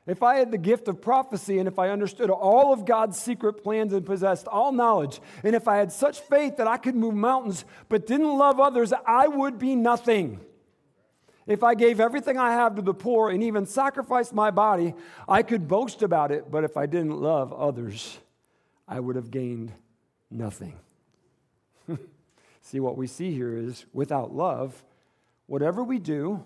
If 0.06 0.22
I 0.22 0.36
had 0.36 0.52
the 0.52 0.58
gift 0.58 0.86
of 0.86 1.02
prophecy 1.02 1.58
and 1.58 1.66
if 1.66 1.80
I 1.80 1.88
understood 1.88 2.30
all 2.30 2.72
of 2.72 2.84
God's 2.84 3.18
secret 3.18 3.64
plans 3.64 3.92
and 3.92 4.06
possessed 4.06 4.46
all 4.46 4.70
knowledge, 4.70 5.20
and 5.42 5.56
if 5.56 5.66
I 5.66 5.76
had 5.76 5.90
such 5.90 6.20
faith 6.20 6.58
that 6.58 6.68
I 6.68 6.76
could 6.76 6.94
move 6.94 7.14
mountains 7.14 7.64
but 7.88 8.06
didn't 8.06 8.38
love 8.38 8.60
others, 8.60 8.92
I 9.04 9.26
would 9.26 9.58
be 9.58 9.74
nothing. 9.74 10.40
If 11.48 11.64
I 11.64 11.74
gave 11.74 11.98
everything 11.98 12.38
I 12.38 12.52
have 12.52 12.76
to 12.76 12.82
the 12.82 12.94
poor 12.94 13.30
and 13.30 13.42
even 13.42 13.66
sacrificed 13.66 14.32
my 14.32 14.52
body, 14.52 14.94
I 15.28 15.42
could 15.42 15.66
boast 15.66 16.02
about 16.02 16.30
it, 16.30 16.50
but 16.50 16.62
if 16.62 16.76
I 16.76 16.86
didn't 16.86 17.20
love 17.20 17.52
others, 17.52 18.18
I 18.86 19.00
would 19.00 19.16
have 19.16 19.30
gained 19.32 19.72
nothing. 20.30 20.78
see, 22.60 22.78
what 22.78 22.96
we 22.96 23.08
see 23.08 23.32
here 23.32 23.56
is 23.56 23.86
without 23.92 24.34
love, 24.34 24.84
whatever 25.46 25.82
we 25.82 25.98
do 25.98 26.44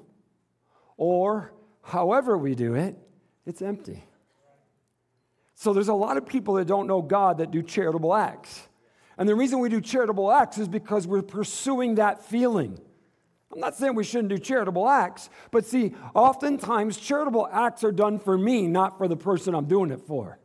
or 0.97 1.53
however 1.83 2.37
we 2.37 2.55
do 2.55 2.75
it, 2.75 2.97
it's 3.47 3.63
empty. 3.63 4.05
So 5.55 5.73
there's 5.73 5.89
a 5.89 5.95
lot 5.95 6.17
of 6.17 6.27
people 6.27 6.55
that 6.55 6.67
don't 6.67 6.87
know 6.87 7.03
God 7.03 7.39
that 7.39 7.51
do 7.51 7.63
charitable 7.63 8.15
acts. 8.15 8.69
And 9.19 9.29
the 9.29 9.35
reason 9.35 9.59
we 9.59 9.69
do 9.69 9.81
charitable 9.81 10.33
acts 10.33 10.57
is 10.57 10.69
because 10.69 11.07
we're 11.07 11.21
pursuing 11.21 11.97
that 11.97 12.25
feeling. 12.25 12.81
I'm 13.53 13.61
not 13.61 13.77
saying 13.77 13.95
we 13.95 14.05
shouldn't 14.05 14.31
do 14.31 14.39
charitable 14.39 14.89
acts, 14.89 15.29
but 15.51 15.67
see, 15.67 15.95
oftentimes 16.15 16.97
charitable 16.97 17.49
acts 17.53 17.85
are 17.85 17.93
done 17.93 18.19
for 18.19 18.39
me, 18.39 18.69
not 18.69 18.97
for 18.97 19.09
the 19.09 19.17
person 19.17 19.55
I'm 19.55 19.67
doing 19.67 19.91
it 19.91 20.01
for. 20.01 20.39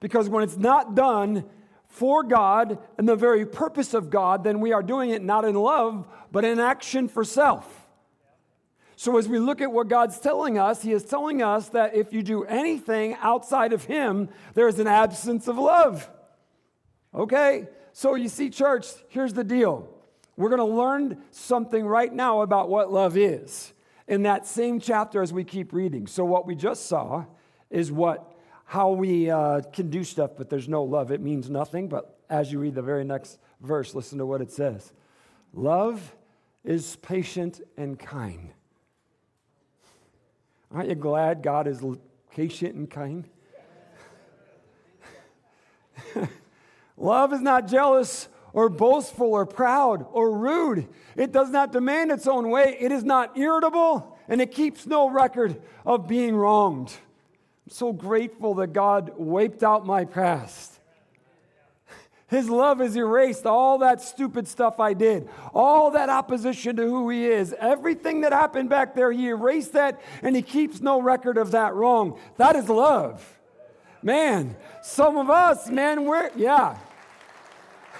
Because 0.00 0.28
when 0.28 0.42
it's 0.42 0.56
not 0.56 0.94
done 0.94 1.44
for 1.86 2.22
God 2.22 2.78
and 2.98 3.08
the 3.08 3.16
very 3.16 3.46
purpose 3.46 3.94
of 3.94 4.10
God, 4.10 4.44
then 4.44 4.60
we 4.60 4.72
are 4.72 4.82
doing 4.82 5.10
it 5.10 5.22
not 5.22 5.44
in 5.44 5.54
love, 5.54 6.06
but 6.32 6.44
in 6.44 6.60
action 6.60 7.08
for 7.08 7.24
self. 7.24 7.85
So, 8.98 9.18
as 9.18 9.28
we 9.28 9.38
look 9.38 9.60
at 9.60 9.70
what 9.70 9.88
God's 9.88 10.18
telling 10.18 10.58
us, 10.58 10.82
He 10.82 10.92
is 10.92 11.04
telling 11.04 11.42
us 11.42 11.68
that 11.70 11.94
if 11.94 12.14
you 12.14 12.22
do 12.22 12.44
anything 12.44 13.14
outside 13.20 13.74
of 13.74 13.84
Him, 13.84 14.30
there 14.54 14.68
is 14.68 14.78
an 14.78 14.86
absence 14.86 15.48
of 15.48 15.58
love. 15.58 16.08
Okay? 17.14 17.68
So, 17.92 18.14
you 18.14 18.30
see, 18.30 18.48
church, 18.48 18.86
here's 19.08 19.34
the 19.34 19.44
deal. 19.44 19.86
We're 20.38 20.48
going 20.48 20.66
to 20.66 20.76
learn 20.76 21.22
something 21.30 21.84
right 21.84 22.12
now 22.12 22.40
about 22.40 22.70
what 22.70 22.90
love 22.90 23.18
is 23.18 23.74
in 24.08 24.22
that 24.22 24.46
same 24.46 24.80
chapter 24.80 25.22
as 25.22 25.30
we 25.32 25.44
keep 25.44 25.74
reading. 25.74 26.06
So, 26.06 26.24
what 26.24 26.46
we 26.46 26.54
just 26.54 26.86
saw 26.86 27.26
is 27.68 27.92
what 27.92 28.32
how 28.64 28.90
we 28.90 29.30
uh, 29.30 29.60
can 29.72 29.90
do 29.90 30.02
stuff, 30.04 30.32
but 30.36 30.50
there's 30.50 30.68
no 30.68 30.82
love. 30.82 31.12
It 31.12 31.20
means 31.20 31.48
nothing. 31.48 31.88
But 31.88 32.18
as 32.28 32.50
you 32.50 32.58
read 32.58 32.74
the 32.74 32.82
very 32.82 33.04
next 33.04 33.38
verse, 33.60 33.94
listen 33.94 34.18
to 34.18 34.26
what 34.26 34.40
it 34.40 34.50
says 34.50 34.92
Love 35.52 36.16
is 36.64 36.96
patient 36.96 37.60
and 37.76 37.98
kind. 37.98 38.52
Aren't 40.72 40.88
you 40.88 40.94
glad 40.94 41.42
God 41.42 41.66
is 41.66 41.82
patient 42.30 42.74
and 42.74 42.90
kind? 42.90 43.28
Love 46.96 47.32
is 47.32 47.40
not 47.40 47.68
jealous 47.68 48.28
or 48.52 48.68
boastful 48.68 49.32
or 49.32 49.46
proud 49.46 50.06
or 50.12 50.36
rude. 50.36 50.88
It 51.14 51.32
does 51.32 51.50
not 51.50 51.72
demand 51.72 52.10
its 52.10 52.26
own 52.26 52.50
way. 52.50 52.76
It 52.80 52.90
is 52.90 53.04
not 53.04 53.36
irritable 53.38 54.18
and 54.28 54.40
it 54.40 54.50
keeps 54.52 54.86
no 54.86 55.08
record 55.08 55.60
of 55.84 56.08
being 56.08 56.34
wronged. 56.34 56.88
I'm 57.66 57.72
so 57.72 57.92
grateful 57.92 58.54
that 58.54 58.68
God 58.68 59.12
wiped 59.16 59.62
out 59.62 59.86
my 59.86 60.04
past. 60.04 60.75
His 62.28 62.50
love 62.50 62.80
has 62.80 62.96
erased 62.96 63.46
all 63.46 63.78
that 63.78 64.00
stupid 64.00 64.48
stuff 64.48 64.80
I 64.80 64.94
did, 64.94 65.28
all 65.54 65.92
that 65.92 66.08
opposition 66.08 66.74
to 66.76 66.82
who 66.82 67.08
He 67.08 67.24
is. 67.24 67.54
Everything 67.58 68.22
that 68.22 68.32
happened 68.32 68.68
back 68.68 68.96
there, 68.96 69.12
He 69.12 69.28
erased 69.28 69.74
that 69.74 70.00
and 70.22 70.34
He 70.34 70.42
keeps 70.42 70.80
no 70.80 71.00
record 71.00 71.38
of 71.38 71.52
that 71.52 71.74
wrong. 71.74 72.18
That 72.36 72.56
is 72.56 72.68
love. 72.68 73.38
Man, 74.02 74.56
some 74.82 75.16
of 75.16 75.30
us, 75.30 75.68
man, 75.70 76.04
we're, 76.04 76.30
yeah. 76.36 76.76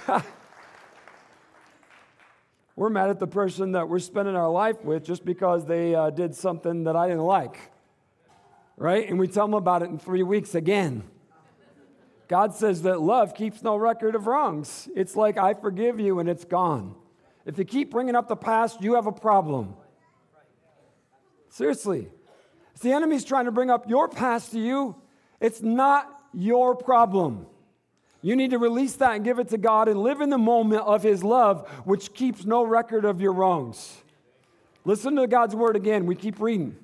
we're 2.76 2.90
mad 2.90 3.11
at 3.11 3.21
the 3.21 3.26
person 3.28 3.73
that 3.73 3.88
we're 3.88 4.00
spending 4.00 4.35
our 4.35 4.50
life 4.50 4.83
with 4.85 5.04
just 5.04 5.25
because 5.25 5.66
they 5.66 5.95
uh, 5.95 6.11
did 6.11 6.35
something 6.35 6.85
that 6.85 6.97
I 6.97 7.06
didn't 7.06 7.25
like. 7.25 7.59
Right? 8.76 9.09
And 9.09 9.21
we 9.21 9.28
tell 9.28 9.47
them 9.47 9.54
about 9.54 9.83
it 9.83 9.88
in 9.88 9.99
three 9.99 10.25
weeks 10.25 10.56
again. 10.56 11.04
God 12.28 12.54
says 12.54 12.83
that 12.83 13.00
love 13.00 13.35
keeps 13.35 13.62
no 13.62 13.76
record 13.76 14.14
of 14.14 14.26
wrongs. 14.26 14.88
It's 14.97 15.14
like, 15.14 15.38
I 15.38 15.54
forgive 15.54 16.00
you 16.00 16.18
and 16.18 16.28
it's 16.28 16.45
gone. 16.45 16.95
If 17.45 17.59
you 17.59 17.64
keep 17.64 17.90
bringing 17.90 18.16
up 18.16 18.26
the 18.28 18.37
past, 18.37 18.83
you 18.83 18.95
have 18.95 19.06
a 19.06 19.12
problem. 19.12 19.75
Seriously. 21.49 22.09
If 22.75 22.80
the 22.83 22.92
enemy's 22.92 23.25
trying 23.25 23.47
to 23.47 23.52
bring 23.52 23.71
up 23.71 23.88
your 23.88 24.09
past 24.09 24.50
to 24.52 24.59
you, 24.59 24.97
it's 25.40 25.62
not 25.62 26.11
your 26.35 26.75
problem. 26.75 27.47
You 28.21 28.35
need 28.35 28.50
to 28.50 28.59
release 28.59 28.95
that 28.97 29.14
and 29.14 29.25
give 29.25 29.38
it 29.38 29.49
to 29.50 29.59
God 29.59 29.88
and 29.88 30.02
live 30.02 30.21
in 30.21 30.30
the 30.30 30.38
moment 30.38 30.83
of 30.83 31.02
His 31.02 31.23
love, 31.23 31.68
which 31.85 32.12
keeps 32.12 32.45
no 32.45 32.64
record 32.64 33.04
of 33.04 33.21
your 33.21 33.33
wrongs. 33.33 34.02
Listen 34.85 35.16
to 35.16 35.26
God's 35.26 35.54
word 35.54 35.76
again. 35.76 36.06
We 36.06 36.16
keep 36.16 36.40
reading. 36.40 36.76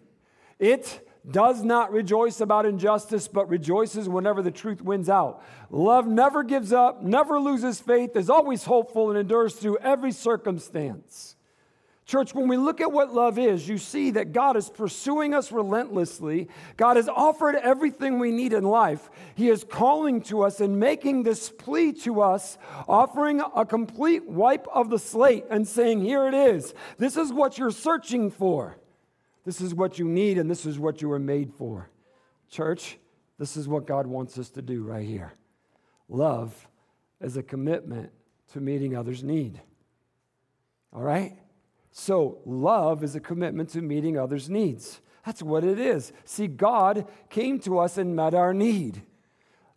It 0.58 1.06
does 1.30 1.62
not 1.62 1.92
rejoice 1.92 2.40
about 2.40 2.66
injustice, 2.66 3.28
but 3.28 3.48
rejoices 3.48 4.08
whenever 4.08 4.42
the 4.42 4.50
truth 4.50 4.82
wins 4.82 5.08
out. 5.08 5.42
Love 5.70 6.06
never 6.06 6.42
gives 6.42 6.72
up, 6.72 7.02
never 7.02 7.38
loses 7.38 7.80
faith, 7.80 8.16
is 8.16 8.28
always 8.28 8.64
hopeful, 8.64 9.10
and 9.10 9.18
endures 9.18 9.54
through 9.54 9.78
every 9.78 10.10
circumstance. 10.10 11.36
Church, 12.04 12.34
when 12.34 12.48
we 12.48 12.56
look 12.56 12.80
at 12.80 12.90
what 12.90 13.14
love 13.14 13.38
is, 13.38 13.68
you 13.68 13.78
see 13.78 14.10
that 14.10 14.32
God 14.32 14.56
is 14.56 14.68
pursuing 14.68 15.32
us 15.32 15.52
relentlessly. 15.52 16.48
God 16.76 16.96
has 16.96 17.08
offered 17.08 17.54
everything 17.54 18.18
we 18.18 18.32
need 18.32 18.52
in 18.52 18.64
life. 18.64 19.08
He 19.36 19.48
is 19.48 19.64
calling 19.64 20.20
to 20.22 20.42
us 20.42 20.60
and 20.60 20.80
making 20.80 21.22
this 21.22 21.48
plea 21.48 21.92
to 22.02 22.20
us, 22.20 22.58
offering 22.88 23.40
a 23.54 23.64
complete 23.64 24.28
wipe 24.28 24.66
of 24.74 24.90
the 24.90 24.98
slate 24.98 25.44
and 25.48 25.66
saying, 25.66 26.02
Here 26.02 26.26
it 26.26 26.34
is. 26.34 26.74
This 26.98 27.16
is 27.16 27.32
what 27.32 27.56
you're 27.56 27.70
searching 27.70 28.32
for. 28.32 28.76
This 29.44 29.60
is 29.60 29.74
what 29.74 29.98
you 29.98 30.06
need, 30.06 30.38
and 30.38 30.50
this 30.50 30.66
is 30.66 30.78
what 30.78 31.02
you 31.02 31.08
were 31.08 31.18
made 31.18 31.52
for. 31.54 31.90
Church, 32.48 32.98
this 33.38 33.56
is 33.56 33.66
what 33.66 33.86
God 33.86 34.06
wants 34.06 34.38
us 34.38 34.50
to 34.50 34.62
do 34.62 34.82
right 34.82 35.06
here. 35.06 35.32
Love 36.08 36.68
is 37.20 37.36
a 37.36 37.42
commitment 37.42 38.10
to 38.52 38.60
meeting 38.60 38.96
others' 38.96 39.24
need. 39.24 39.60
All 40.92 41.02
right? 41.02 41.36
So, 41.90 42.38
love 42.44 43.02
is 43.02 43.16
a 43.16 43.20
commitment 43.20 43.70
to 43.70 43.82
meeting 43.82 44.18
others' 44.18 44.48
needs. 44.48 45.00
That's 45.26 45.42
what 45.42 45.64
it 45.64 45.78
is. 45.78 46.12
See, 46.24 46.46
God 46.46 47.06
came 47.30 47.58
to 47.60 47.78
us 47.78 47.98
and 47.98 48.14
met 48.14 48.34
our 48.34 48.52
need, 48.54 49.02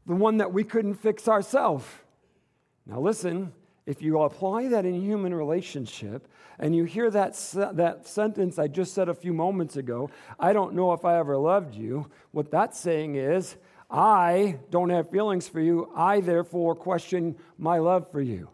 the 0.05 0.15
one 0.15 0.37
that 0.37 0.53
we 0.53 0.63
couldn't 0.63 0.95
fix 0.95 1.27
ourselves. 1.27 1.85
Now, 2.85 2.99
listen, 2.99 3.51
if 3.85 4.01
you 4.01 4.21
apply 4.21 4.67
that 4.69 4.85
in 4.85 5.01
human 5.01 5.33
relationship 5.33 6.27
and 6.59 6.75
you 6.75 6.85
hear 6.85 7.09
that, 7.11 7.33
that 7.73 8.07
sentence 8.07 8.57
I 8.57 8.67
just 8.67 8.93
said 8.93 9.09
a 9.09 9.13
few 9.13 9.33
moments 9.33 9.75
ago, 9.75 10.09
I 10.39 10.53
don't 10.53 10.73
know 10.73 10.93
if 10.93 11.05
I 11.05 11.17
ever 11.17 11.37
loved 11.37 11.75
you, 11.75 12.09
what 12.31 12.51
that's 12.51 12.79
saying 12.79 13.15
is, 13.15 13.55
I 13.89 14.59
don't 14.71 14.89
have 14.89 15.09
feelings 15.09 15.47
for 15.47 15.61
you. 15.61 15.91
I 15.95 16.19
therefore 16.19 16.75
question 16.75 17.35
my 17.57 17.77
love 17.77 18.11
for 18.11 18.21
you. 18.21 18.49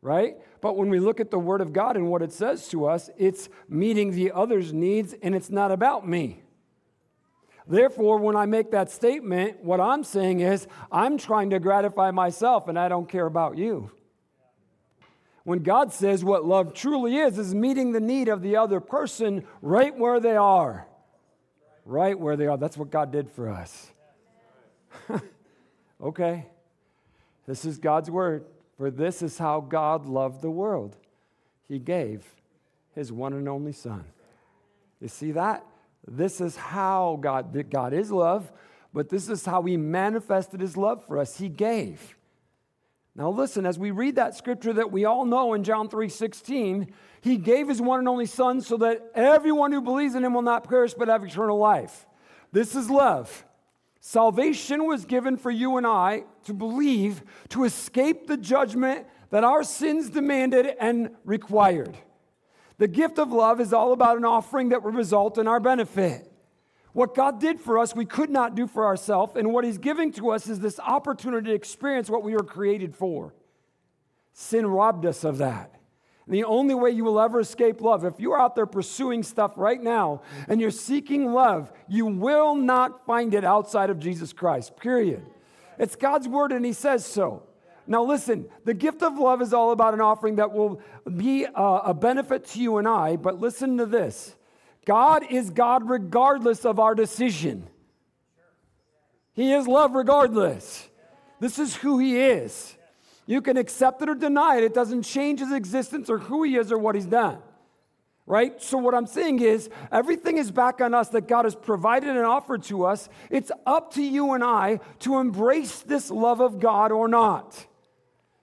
Right? 0.00 0.36
But 0.60 0.76
when 0.76 0.90
we 0.90 1.00
look 1.00 1.20
at 1.20 1.30
the 1.30 1.38
Word 1.38 1.60
of 1.60 1.72
God 1.72 1.96
and 1.96 2.10
what 2.10 2.22
it 2.22 2.32
says 2.32 2.68
to 2.68 2.86
us, 2.86 3.08
it's 3.16 3.48
meeting 3.68 4.12
the 4.12 4.32
other's 4.32 4.72
needs 4.72 5.14
and 5.22 5.34
it's 5.34 5.50
not 5.50 5.70
about 5.70 6.06
me. 6.06 6.42
Therefore, 7.66 8.18
when 8.18 8.36
I 8.36 8.44
make 8.44 8.72
that 8.72 8.90
statement, 8.90 9.64
what 9.64 9.80
I'm 9.80 10.04
saying 10.04 10.40
is, 10.40 10.66
I'm 10.92 11.16
trying 11.16 11.50
to 11.50 11.58
gratify 11.58 12.10
myself 12.10 12.68
and 12.68 12.78
I 12.78 12.88
don't 12.88 13.08
care 13.08 13.24
about 13.24 13.56
you. 13.56 13.90
When 15.44 15.62
God 15.62 15.92
says 15.92 16.24
what 16.24 16.44
love 16.44 16.72
truly 16.72 17.16
is, 17.16 17.38
is 17.38 17.54
meeting 17.54 17.92
the 17.92 18.00
need 18.00 18.28
of 18.28 18.40
the 18.42 18.56
other 18.56 18.80
person 18.80 19.44
right 19.60 19.96
where 19.96 20.18
they 20.18 20.36
are. 20.36 20.86
Right 21.84 22.18
where 22.18 22.36
they 22.36 22.46
are. 22.46 22.56
That's 22.56 22.78
what 22.78 22.90
God 22.90 23.12
did 23.12 23.30
for 23.30 23.50
us. 23.50 23.92
okay. 26.02 26.46
This 27.46 27.66
is 27.66 27.76
God's 27.76 28.10
word. 28.10 28.46
For 28.78 28.90
this 28.90 29.22
is 29.22 29.38
how 29.38 29.60
God 29.60 30.06
loved 30.06 30.40
the 30.40 30.50
world. 30.50 30.96
He 31.68 31.78
gave 31.78 32.24
his 32.94 33.12
one 33.12 33.34
and 33.34 33.48
only 33.48 33.72
Son. 33.72 34.04
You 35.00 35.08
see 35.08 35.32
that? 35.32 35.64
This 36.06 36.40
is 36.40 36.56
how 36.56 37.18
God, 37.20 37.70
God 37.70 37.92
is 37.92 38.10
love, 38.10 38.50
but 38.92 39.08
this 39.08 39.28
is 39.28 39.44
how 39.44 39.62
he 39.62 39.76
manifested 39.76 40.60
his 40.60 40.76
love 40.76 41.04
for 41.06 41.18
us. 41.18 41.38
He 41.38 41.48
gave. 41.48 42.16
Now 43.16 43.30
listen, 43.30 43.64
as 43.64 43.78
we 43.78 43.92
read 43.92 44.16
that 44.16 44.34
scripture 44.34 44.72
that 44.72 44.90
we 44.90 45.04
all 45.04 45.24
know 45.24 45.54
in 45.54 45.62
John 45.62 45.88
3:16, 45.88 46.92
he 47.20 47.36
gave 47.36 47.68
his 47.68 47.80
one 47.80 48.00
and 48.00 48.08
only 48.08 48.26
son 48.26 48.60
so 48.60 48.76
that 48.78 49.10
everyone 49.14 49.70
who 49.70 49.80
believes 49.80 50.14
in 50.14 50.24
him 50.24 50.34
will 50.34 50.42
not 50.42 50.68
perish 50.68 50.94
but 50.94 51.08
have 51.08 51.24
eternal 51.24 51.58
life. 51.58 52.06
This 52.50 52.74
is 52.74 52.90
love. 52.90 53.44
Salvation 54.00 54.86
was 54.86 55.04
given 55.04 55.36
for 55.36 55.50
you 55.50 55.76
and 55.76 55.86
I 55.86 56.24
to 56.44 56.52
believe 56.52 57.22
to 57.50 57.64
escape 57.64 58.26
the 58.26 58.36
judgment 58.36 59.06
that 59.30 59.44
our 59.44 59.62
sins 59.62 60.10
demanded 60.10 60.74
and 60.78 61.10
required. 61.24 61.96
The 62.78 62.88
gift 62.88 63.18
of 63.18 63.32
love 63.32 63.60
is 63.60 63.72
all 63.72 63.92
about 63.92 64.18
an 64.18 64.24
offering 64.24 64.70
that 64.70 64.82
will 64.82 64.92
result 64.92 65.38
in 65.38 65.46
our 65.46 65.60
benefit. 65.60 66.30
What 66.94 67.16
God 67.16 67.40
did 67.40 67.60
for 67.60 67.78
us, 67.80 67.94
we 67.94 68.04
could 68.04 68.30
not 68.30 68.54
do 68.54 68.68
for 68.68 68.86
ourselves. 68.86 69.34
And 69.34 69.52
what 69.52 69.64
He's 69.64 69.78
giving 69.78 70.12
to 70.12 70.30
us 70.30 70.48
is 70.48 70.60
this 70.60 70.78
opportunity 70.78 71.48
to 71.48 71.54
experience 71.54 72.08
what 72.08 72.22
we 72.22 72.34
were 72.34 72.44
created 72.44 72.94
for. 72.94 73.34
Sin 74.32 74.64
robbed 74.64 75.04
us 75.04 75.24
of 75.24 75.38
that. 75.38 75.74
The 76.28 76.44
only 76.44 76.74
way 76.74 76.90
you 76.90 77.04
will 77.04 77.20
ever 77.20 77.40
escape 77.40 77.80
love, 77.80 78.04
if 78.04 78.20
you're 78.20 78.40
out 78.40 78.54
there 78.54 78.64
pursuing 78.64 79.24
stuff 79.24 79.54
right 79.56 79.82
now 79.82 80.22
and 80.48 80.60
you're 80.60 80.70
seeking 80.70 81.32
love, 81.32 81.70
you 81.88 82.06
will 82.06 82.54
not 82.54 83.04
find 83.04 83.34
it 83.34 83.44
outside 83.44 83.90
of 83.90 83.98
Jesus 83.98 84.32
Christ, 84.32 84.76
period. 84.76 85.26
It's 85.78 85.96
God's 85.96 86.28
word 86.28 86.52
and 86.52 86.64
He 86.64 86.72
says 86.72 87.04
so. 87.04 87.42
Now, 87.88 88.04
listen, 88.04 88.46
the 88.64 88.72
gift 88.72 89.02
of 89.02 89.18
love 89.18 89.42
is 89.42 89.52
all 89.52 89.72
about 89.72 89.94
an 89.94 90.00
offering 90.00 90.36
that 90.36 90.52
will 90.52 90.80
be 91.16 91.44
uh, 91.44 91.80
a 91.84 91.92
benefit 91.92 92.46
to 92.50 92.60
you 92.60 92.78
and 92.78 92.86
I, 92.86 93.16
but 93.16 93.40
listen 93.40 93.76
to 93.78 93.84
this 93.84 94.36
God 94.84 95.24
is 95.30 95.50
God 95.50 95.88
regardless 95.88 96.64
of 96.64 96.78
our 96.78 96.94
decision. 96.94 97.66
He 99.32 99.52
is 99.52 99.66
love 99.66 99.94
regardless. 99.94 100.88
This 101.40 101.58
is 101.58 101.76
who 101.76 101.98
He 101.98 102.20
is. 102.20 102.74
You 103.26 103.40
can 103.40 103.56
accept 103.56 104.02
it 104.02 104.08
or 104.08 104.14
deny 104.14 104.56
it, 104.56 104.64
it 104.64 104.74
doesn't 104.74 105.02
change 105.02 105.40
His 105.40 105.52
existence 105.52 106.08
or 106.08 106.18
who 106.18 106.42
He 106.42 106.56
is 106.56 106.70
or 106.70 106.78
what 106.78 106.94
He's 106.94 107.06
done. 107.06 107.38
right? 108.26 108.62
So, 108.62 108.78
what 108.78 108.94
I'm 108.94 109.06
saying 109.06 109.40
is, 109.40 109.68
everything 109.90 110.38
is 110.38 110.50
back 110.50 110.80
on 110.80 110.94
us 110.94 111.08
that 111.10 111.28
God 111.28 111.44
has 111.44 111.54
provided 111.54 112.10
and 112.10 112.24
offered 112.24 112.62
to 112.64 112.84
us. 112.84 113.08
It's 113.30 113.50
up 113.66 113.94
to 113.94 114.02
you 114.02 114.32
and 114.32 114.44
I 114.44 114.80
to 115.00 115.18
embrace 115.18 115.80
this 115.80 116.10
love 116.10 116.40
of 116.40 116.60
God 116.60 116.92
or 116.92 117.08
not. 117.08 117.66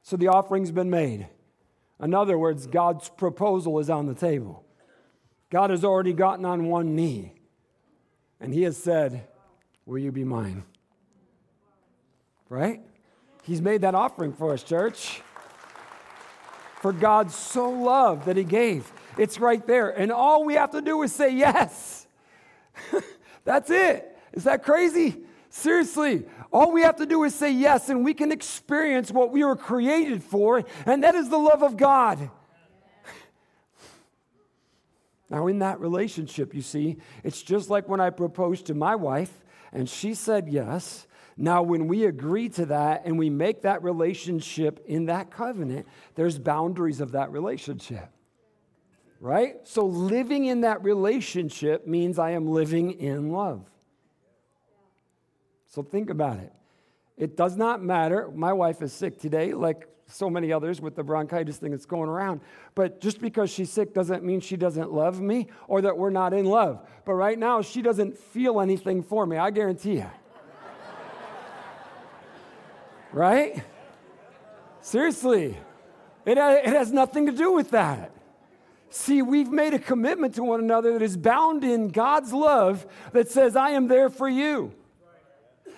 So, 0.04 0.18
the 0.18 0.28
offering's 0.28 0.72
been 0.72 0.90
made. 0.90 1.28
In 2.02 2.14
other 2.14 2.38
words, 2.38 2.66
God's 2.68 3.10
proposal 3.10 3.80
is 3.80 3.90
on 3.90 4.08
the 4.08 4.16
table. 4.16 4.66
God 5.52 5.70
has 5.70 5.84
already 5.84 6.14
gotten 6.14 6.46
on 6.46 6.66
one 6.66 6.96
knee, 6.96 7.34
and 8.40 8.54
He 8.54 8.64
has 8.64 8.78
said, 8.78 9.28
Will 9.86 10.00
you 10.00 10.12
be 10.12 10.24
mine? 10.24 10.64
Right? 12.50 12.82
He's 13.44 13.62
made 13.62 13.82
that 13.82 13.94
offering 13.94 14.34
for 14.34 14.54
us, 14.54 14.64
church. 14.64 15.22
For 16.82 16.94
God 16.94 17.32
so 17.32 17.70
loved 17.70 18.26
that 18.26 18.38
He 18.38 18.44
gave. 18.44 18.92
It's 19.18 19.40
right 19.40 19.66
there. 19.68 19.90
And 19.90 20.12
all 20.12 20.46
we 20.46 20.54
have 20.54 20.72
to 20.72 20.82
do 20.82 21.04
is 21.04 21.14
say 21.14 21.36
yes. 21.36 22.08
That's 23.44 23.70
it. 23.70 24.18
Is 24.34 24.46
that 24.46 24.64
crazy? 24.64 25.18
Seriously, 25.50 26.26
all 26.54 26.72
we 26.72 26.82
have 26.84 26.96
to 26.96 27.06
do 27.06 27.26
is 27.26 27.36
say 27.36 27.52
yes, 27.52 27.90
and 27.90 28.06
we 28.06 28.14
can 28.14 28.32
experience 28.32 29.12
what 29.12 29.32
we 29.32 29.44
were 29.44 29.58
created 29.58 30.24
for, 30.24 30.64
and 30.86 31.04
that 31.04 31.14
is 31.14 31.28
the 31.28 31.38
love 31.38 31.62
of 31.62 31.76
God. 31.76 32.30
Now, 35.32 35.48
in 35.48 35.58
that 35.60 35.80
relationship, 35.80 36.54
you 36.54 36.62
see, 36.62 36.98
it's 37.24 37.42
just 37.42 37.72
like 37.72 37.90
when 37.90 38.00
I 38.00 38.12
proposed 38.12 38.68
to 38.68 38.76
my 38.76 38.96
wife 38.96 39.44
and 39.74 39.90
she 39.90 40.14
said 40.14 40.48
yes. 40.48 41.08
Now, 41.38 41.64
when 41.64 41.88
we 41.88 42.06
agree 42.06 42.50
to 42.50 42.68
that 42.68 43.04
and 43.06 43.18
we 43.18 43.32
make 43.32 43.64
that 43.64 43.82
relationship 43.82 44.84
in 44.86 45.06
that 45.06 45.32
covenant, 45.32 45.88
there's 46.14 46.38
boundaries 46.38 47.02
of 47.02 47.14
that 47.14 47.32
relationship 47.32 48.10
right? 49.22 49.58
So 49.64 49.86
living 49.86 50.46
in 50.46 50.62
that 50.62 50.84
relationship 50.84 51.88
means 51.88 52.18
I 52.20 52.32
am 52.32 52.48
living 52.48 53.00
in 53.00 53.32
love. 53.32 53.70
So 55.68 55.84
think 55.84 56.10
about 56.10 56.40
it. 56.40 56.52
It 57.18 57.38
does 57.38 57.56
not 57.56 57.84
matter. 57.84 58.30
My 58.34 58.52
wife 58.52 58.82
is 58.82 58.92
sick 58.92 59.20
today, 59.20 59.54
like 59.54 59.88
so 60.12 60.30
many 60.30 60.52
others 60.52 60.82
with 60.82 60.96
the 60.96 61.04
bronchitis 61.04 61.58
thing 61.58 61.72
that's 61.72 61.86
going 61.86 62.10
around. 62.10 62.42
But 62.76 63.02
just 63.02 63.20
because 63.20 63.50
she's 63.50 63.72
sick 63.72 63.94
doesn't 63.94 64.24
mean 64.24 64.40
she 64.40 64.58
doesn't 64.58 64.92
love 64.92 65.22
me 65.22 65.48
or 65.68 65.82
that 65.82 65.98
we're 65.98 66.10
not 66.10 66.34
in 66.34 66.46
love. 66.46 66.86
But 67.06 67.14
right 67.14 67.38
now, 67.38 67.62
she 67.62 67.82
doesn't 67.82 68.18
feel 68.18 68.62
anything 68.62 69.04
for 69.04 69.26
me, 69.26 69.38
I 69.38 69.52
guarantee 69.52 69.96
you. 69.96 70.12
right? 73.12 73.64
Seriously, 74.82 75.58
it, 76.26 76.38
it 76.38 76.66
has 76.66 76.92
nothing 76.92 77.28
to 77.28 77.32
do 77.32 77.52
with 77.52 77.72
that. 77.72 78.12
See, 78.90 79.22
we've 79.22 79.50
made 79.50 79.74
a 79.74 79.80
commitment 79.80 80.36
to 80.36 80.44
one 80.44 80.60
another 80.60 80.94
that 80.94 81.02
is 81.02 81.16
bound 81.16 81.64
in 81.64 81.90
God's 81.90 82.34
love 82.34 82.86
that 83.14 83.30
says, 83.30 83.56
I 83.56 83.70
am 83.72 83.88
there 83.88 84.10
for 84.10 84.28
you. 84.28 84.74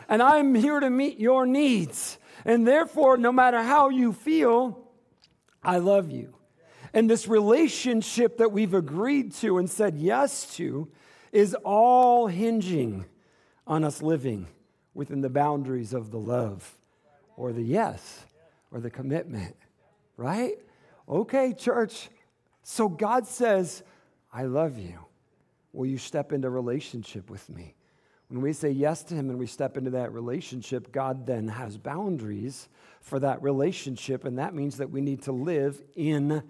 And 0.09 0.21
I 0.21 0.37
am 0.37 0.55
here 0.55 0.79
to 0.79 0.89
meet 0.89 1.19
your 1.19 1.45
needs. 1.45 2.17
And 2.45 2.67
therefore, 2.67 3.17
no 3.17 3.31
matter 3.31 3.61
how 3.61 3.89
you 3.89 4.13
feel, 4.13 4.87
I 5.63 5.77
love 5.77 6.11
you. 6.11 6.35
And 6.93 7.09
this 7.09 7.27
relationship 7.27 8.37
that 8.37 8.51
we've 8.51 8.73
agreed 8.73 9.33
to 9.35 9.57
and 9.57 9.69
said 9.69 9.97
yes 9.97 10.55
to 10.57 10.89
is 11.31 11.55
all 11.63 12.27
hinging 12.27 13.05
on 13.65 13.83
us 13.83 14.01
living 14.01 14.47
within 14.93 15.21
the 15.21 15.29
boundaries 15.29 15.93
of 15.93 16.11
the 16.11 16.19
love 16.19 16.77
or 17.35 17.51
the 17.51 17.63
yes 17.63 18.25
or 18.71 18.79
the 18.79 18.91
commitment, 18.91 19.55
right? 20.17 20.53
Okay, 21.09 21.53
church, 21.53 22.09
so 22.61 22.87
God 22.87 23.27
says, 23.27 23.83
I 24.31 24.43
love 24.43 24.77
you. 24.77 24.99
Will 25.71 25.87
you 25.87 25.97
step 25.97 26.31
into 26.31 26.49
relationship 26.49 27.29
with 27.29 27.49
me? 27.49 27.75
When 28.33 28.41
we 28.41 28.53
say 28.53 28.71
yes 28.71 29.03
to 29.03 29.13
Him 29.13 29.29
and 29.29 29.37
we 29.37 29.45
step 29.45 29.77
into 29.77 29.91
that 29.91 30.11
relationship, 30.11 30.91
God 30.91 31.27
then 31.27 31.49
has 31.49 31.77
boundaries 31.77 32.67
for 32.99 33.19
that 33.19 33.43
relationship, 33.43 34.25
and 34.25 34.39
that 34.39 34.55
means 34.55 34.77
that 34.77 34.89
we 34.89 35.01
need 35.01 35.21
to 35.23 35.31
live 35.31 35.83
in 35.95 36.41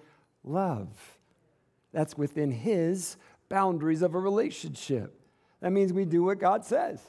love. 0.46 0.88
That's 1.92 2.18
within 2.18 2.52
His 2.52 3.18
boundaries 3.50 4.02
of 4.02 4.16
a 4.16 4.20
relationship. 4.20 5.20
That 5.60 5.74
means 5.74 5.92
we 5.92 6.06
do 6.06 6.24
what 6.24 6.40
God 6.40 6.64
says. 6.64 7.02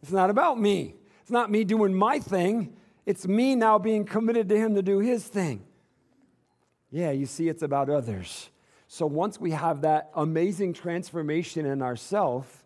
It's 0.00 0.12
not 0.12 0.30
about 0.30 0.60
me, 0.60 0.94
it's 1.20 1.32
not 1.32 1.50
me 1.50 1.64
doing 1.64 1.92
my 1.92 2.20
thing, 2.20 2.76
it's 3.06 3.26
me 3.26 3.56
now 3.56 3.80
being 3.80 4.04
committed 4.04 4.48
to 4.50 4.56
Him 4.56 4.76
to 4.76 4.82
do 4.82 5.00
His 5.00 5.24
thing. 5.24 5.64
Yeah, 6.92 7.10
you 7.10 7.26
see, 7.26 7.48
it's 7.48 7.64
about 7.64 7.90
others. 7.90 8.48
So 8.86 9.06
once 9.06 9.40
we 9.40 9.50
have 9.50 9.80
that 9.80 10.12
amazing 10.14 10.74
transformation 10.74 11.66
in 11.66 11.82
ourselves, 11.82 12.63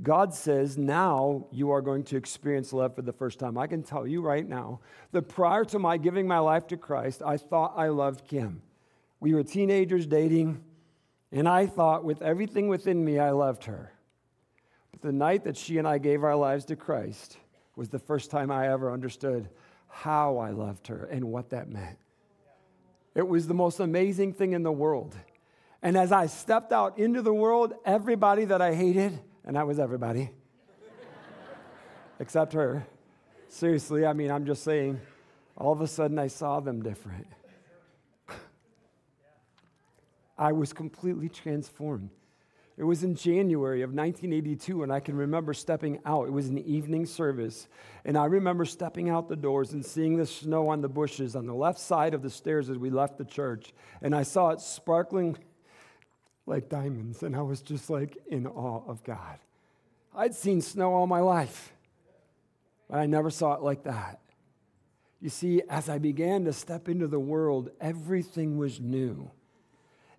God 0.00 0.32
says, 0.32 0.78
now 0.78 1.46
you 1.50 1.70
are 1.70 1.82
going 1.82 2.04
to 2.04 2.16
experience 2.16 2.72
love 2.72 2.94
for 2.94 3.02
the 3.02 3.12
first 3.12 3.38
time. 3.38 3.58
I 3.58 3.66
can 3.66 3.82
tell 3.82 4.06
you 4.06 4.20
right 4.20 4.48
now 4.48 4.80
that 5.10 5.22
prior 5.22 5.64
to 5.66 5.78
my 5.78 5.96
giving 5.96 6.28
my 6.28 6.38
life 6.38 6.68
to 6.68 6.76
Christ, 6.76 7.20
I 7.24 7.36
thought 7.36 7.74
I 7.76 7.88
loved 7.88 8.26
Kim. 8.26 8.62
We 9.18 9.34
were 9.34 9.42
teenagers 9.42 10.06
dating, 10.06 10.62
and 11.32 11.48
I 11.48 11.66
thought 11.66 12.04
with 12.04 12.22
everything 12.22 12.68
within 12.68 13.04
me, 13.04 13.18
I 13.18 13.30
loved 13.30 13.64
her. 13.64 13.92
But 14.92 15.02
the 15.02 15.12
night 15.12 15.42
that 15.44 15.56
she 15.56 15.78
and 15.78 15.88
I 15.88 15.98
gave 15.98 16.22
our 16.22 16.36
lives 16.36 16.64
to 16.66 16.76
Christ 16.76 17.36
was 17.74 17.88
the 17.88 17.98
first 17.98 18.30
time 18.30 18.52
I 18.52 18.68
ever 18.68 18.92
understood 18.92 19.48
how 19.88 20.38
I 20.38 20.50
loved 20.50 20.86
her 20.86 21.08
and 21.10 21.24
what 21.24 21.50
that 21.50 21.68
meant. 21.68 21.98
It 23.16 23.26
was 23.26 23.48
the 23.48 23.54
most 23.54 23.80
amazing 23.80 24.34
thing 24.34 24.52
in 24.52 24.62
the 24.62 24.70
world. 24.70 25.16
And 25.82 25.96
as 25.96 26.12
I 26.12 26.26
stepped 26.26 26.72
out 26.72 26.98
into 26.98 27.20
the 27.20 27.34
world, 27.34 27.74
everybody 27.84 28.44
that 28.44 28.62
I 28.62 28.74
hated, 28.74 29.18
and 29.48 29.56
that 29.56 29.66
was 29.66 29.78
everybody, 29.78 30.30
except 32.20 32.52
her. 32.52 32.86
Seriously, 33.48 34.04
I 34.04 34.12
mean, 34.12 34.30
I'm 34.30 34.44
just 34.44 34.62
saying, 34.62 35.00
all 35.56 35.72
of 35.72 35.80
a 35.80 35.86
sudden 35.86 36.18
I 36.18 36.26
saw 36.26 36.60
them 36.60 36.82
different. 36.82 37.26
I 40.36 40.52
was 40.52 40.74
completely 40.74 41.30
transformed. 41.30 42.10
It 42.76 42.84
was 42.84 43.02
in 43.02 43.16
January 43.16 43.80
of 43.80 43.90
1982, 43.90 44.82
and 44.82 44.92
I 44.92 45.00
can 45.00 45.16
remember 45.16 45.54
stepping 45.54 45.98
out. 46.04 46.28
It 46.28 46.32
was 46.32 46.48
an 46.48 46.58
evening 46.58 47.06
service. 47.06 47.68
And 48.04 48.18
I 48.18 48.26
remember 48.26 48.66
stepping 48.66 49.08
out 49.08 49.28
the 49.28 49.34
doors 49.34 49.72
and 49.72 49.84
seeing 49.84 50.16
the 50.16 50.26
snow 50.26 50.68
on 50.68 50.82
the 50.82 50.88
bushes 50.88 51.34
on 51.34 51.46
the 51.46 51.54
left 51.54 51.80
side 51.80 52.12
of 52.12 52.22
the 52.22 52.30
stairs 52.30 52.68
as 52.68 52.76
we 52.76 52.90
left 52.90 53.16
the 53.16 53.24
church. 53.24 53.72
And 54.02 54.14
I 54.14 54.22
saw 54.22 54.50
it 54.50 54.60
sparkling 54.60 55.38
like 56.48 56.68
diamonds. 56.68 57.22
And 57.22 57.36
I 57.36 57.42
was 57.42 57.60
just 57.60 57.90
like 57.90 58.16
in 58.28 58.46
awe 58.46 58.82
of 58.86 59.04
God. 59.04 59.38
I'd 60.14 60.34
seen 60.34 60.60
snow 60.60 60.94
all 60.94 61.06
my 61.06 61.20
life, 61.20 61.72
but 62.88 62.98
I 62.98 63.06
never 63.06 63.30
saw 63.30 63.54
it 63.54 63.62
like 63.62 63.84
that. 63.84 64.18
You 65.20 65.28
see, 65.28 65.62
as 65.68 65.88
I 65.88 65.98
began 65.98 66.44
to 66.44 66.52
step 66.52 66.88
into 66.88 67.06
the 67.06 67.18
world, 67.18 67.70
everything 67.80 68.56
was 68.56 68.80
new. 68.80 69.30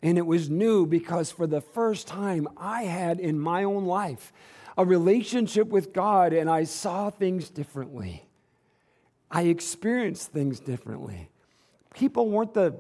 And 0.01 0.17
it 0.17 0.25
was 0.25 0.49
new 0.49 0.85
because 0.85 1.31
for 1.31 1.47
the 1.47 1.61
first 1.61 2.07
time 2.07 2.47
I 2.57 2.83
had 2.83 3.19
in 3.19 3.39
my 3.39 3.63
own 3.63 3.85
life 3.85 4.31
a 4.77 4.85
relationship 4.85 5.67
with 5.67 5.91
God 5.91 6.31
and 6.31 6.49
I 6.49 6.63
saw 6.63 7.09
things 7.09 7.49
differently. 7.49 8.25
I 9.29 9.43
experienced 9.43 10.31
things 10.31 10.59
differently. 10.59 11.29
People 11.93 12.29
weren't 12.29 12.53
the 12.53 12.75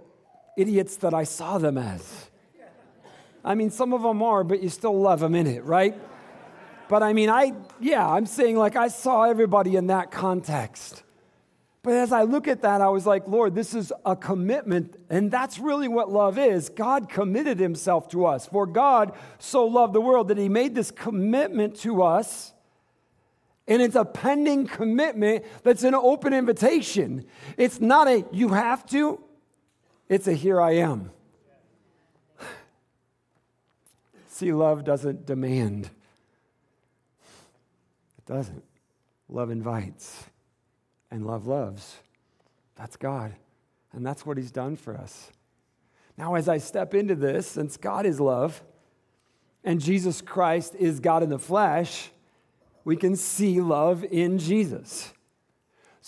idiots 0.57 0.97
that 0.97 1.13
I 1.13 1.25
saw 1.25 1.57
them 1.57 1.77
as. 1.77 2.29
I 3.49 3.55
mean, 3.55 3.71
some 3.71 3.93
of 3.93 4.03
them 4.03 4.21
are, 4.21 4.43
but 4.43 4.61
you 4.61 4.69
still 4.69 5.01
love 5.01 5.21
them 5.21 5.33
in 5.33 5.47
it, 5.47 5.63
right? 5.65 5.99
But 6.87 7.01
I 7.01 7.13
mean, 7.13 7.29
I, 7.29 7.53
yeah, 7.79 8.07
I'm 8.07 8.27
saying 8.27 8.55
like 8.55 8.75
I 8.75 8.89
saw 8.89 9.23
everybody 9.23 9.75
in 9.75 9.87
that 9.87 10.11
context. 10.11 11.01
But 11.81 11.93
as 11.93 12.11
I 12.11 12.23
look 12.23 12.47
at 12.47 12.61
that, 12.61 12.79
I 12.79 12.89
was 12.89 13.07
like, 13.07 13.27
Lord, 13.27 13.55
this 13.55 13.73
is 13.73 13.91
a 14.05 14.15
commitment. 14.15 14.95
And 15.09 15.31
that's 15.31 15.57
really 15.57 15.87
what 15.87 16.11
love 16.11 16.37
is. 16.37 16.69
God 16.69 17.09
committed 17.09 17.57
himself 17.57 18.07
to 18.09 18.27
us. 18.27 18.45
For 18.45 18.67
God 18.67 19.13
so 19.39 19.65
loved 19.65 19.93
the 19.93 20.01
world 20.01 20.27
that 20.27 20.37
he 20.37 20.47
made 20.47 20.75
this 20.75 20.91
commitment 20.91 21.75
to 21.77 22.03
us. 22.03 22.53
And 23.67 23.81
it's 23.81 23.95
a 23.95 24.05
pending 24.05 24.67
commitment 24.67 25.43
that's 25.63 25.83
an 25.83 25.95
open 25.95 26.33
invitation. 26.33 27.25
It's 27.57 27.81
not 27.81 28.07
a 28.07 28.25
you 28.31 28.49
have 28.49 28.85
to, 28.87 29.23
it's 30.07 30.27
a 30.27 30.33
here 30.33 30.61
I 30.61 30.73
am. 30.73 31.09
See, 34.39 34.53
love 34.53 34.85
doesn't 34.85 35.25
demand, 35.25 35.89
it 38.17 38.25
doesn't. 38.25 38.63
Love 39.27 39.51
invites 39.51 40.23
and 41.11 41.27
love 41.27 41.45
loves. 41.45 41.97
That's 42.77 42.95
God. 42.95 43.35
And 43.91 44.05
that's 44.05 44.25
what 44.25 44.37
He's 44.37 44.49
done 44.49 44.77
for 44.77 44.95
us. 44.95 45.29
Now, 46.17 46.35
as 46.35 46.47
I 46.47 46.57
step 46.57 46.93
into 46.93 47.15
this, 47.15 47.47
since 47.47 47.75
God 47.75 48.05
is 48.05 48.21
love 48.21 48.63
and 49.65 49.81
Jesus 49.81 50.21
Christ 50.21 50.73
is 50.73 51.01
God 51.01 51.21
in 51.21 51.27
the 51.27 51.37
flesh, 51.37 52.09
we 52.85 52.95
can 52.95 53.17
see 53.17 53.59
love 53.59 54.05
in 54.05 54.37
Jesus. 54.37 55.11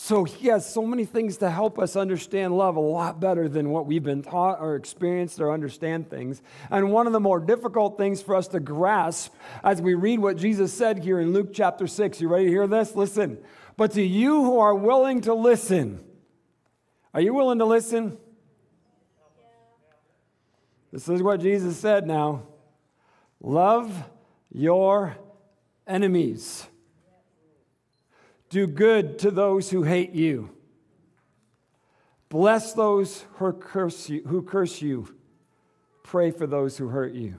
So 0.04 0.24
he 0.24 0.48
has 0.48 0.68
so 0.68 0.82
many 0.82 1.06
things 1.06 1.38
to 1.38 1.52
help 1.52 1.78
us 1.78 1.96
understand 1.96 2.58
love 2.58 2.76
a 2.76 2.80
lot 2.80 3.20
better 3.20 3.48
than 3.48 3.70
what 3.70 3.86
we've 3.86 4.04
been 4.04 4.24
taught 4.24 4.60
or 4.60 4.76
experienced 4.76 5.40
or 5.40 5.52
understand 5.52 6.10
things. 6.10 6.42
And 6.72 6.92
one 6.92 7.06
of 7.06 7.14
the 7.14 7.20
more 7.20 7.40
difficult 7.40 8.00
things 8.00 8.20
for 8.20 8.36
us 8.36 8.48
to 8.48 8.60
grasp 8.60 9.32
as 9.64 9.80
we 9.80 9.94
read 9.94 10.18
what 10.18 10.38
Jesus 10.38 10.74
said 10.74 11.04
here 11.04 11.20
in 11.20 11.34
Luke 11.34 11.52
chapter 11.54 11.86
6. 11.86 12.20
You 12.20 12.30
ready 12.30 12.46
to 12.46 12.50
hear 12.50 12.66
this? 12.66 12.96
Listen. 12.96 13.38
But 13.78 13.92
to 13.92 14.02
you 14.02 14.44
who 14.44 14.58
are 14.58 14.74
willing 14.74 15.22
to 15.22 15.36
listen, 15.36 16.04
are 17.14 17.22
you 17.22 17.36
willing 17.36 17.60
to 17.60 17.66
listen? 17.66 18.18
This 20.92 21.08
is 21.08 21.22
what 21.22 21.42
Jesus 21.42 21.78
said 21.78 22.08
now. 22.08 22.48
Love 23.40 23.94
your 24.52 25.16
enemies. 25.86 26.66
Do 28.52 28.68
good 28.68 29.18
to 29.20 29.32
those 29.32 29.70
who 29.70 29.84
hate 29.84 30.12
you. 30.12 30.50
Bless 32.28 32.74
those 32.74 33.26
who 33.36 33.54
curse 33.54 34.10
you. 34.10 34.24
Who 34.28 34.42
curse 34.42 34.82
you. 34.82 35.08
Pray 36.04 36.32
for 36.32 36.46
those 36.46 36.78
who 36.78 36.90
hurt 36.90 37.14
you. 37.14 37.38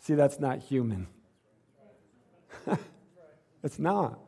See, 0.00 0.14
that's 0.14 0.40
not 0.40 0.58
human. 0.58 1.06
it's 3.62 3.78
not. 3.78 4.18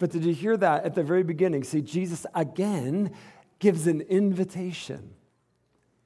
But 0.00 0.10
did 0.10 0.24
you 0.24 0.34
hear 0.34 0.56
that 0.56 0.84
at 0.84 0.96
the 0.96 1.04
very 1.04 1.22
beginning? 1.22 1.62
See, 1.62 1.80
Jesus 1.80 2.26
again 2.34 3.12
gives 3.60 3.86
an 3.86 4.00
invitation. 4.00 5.14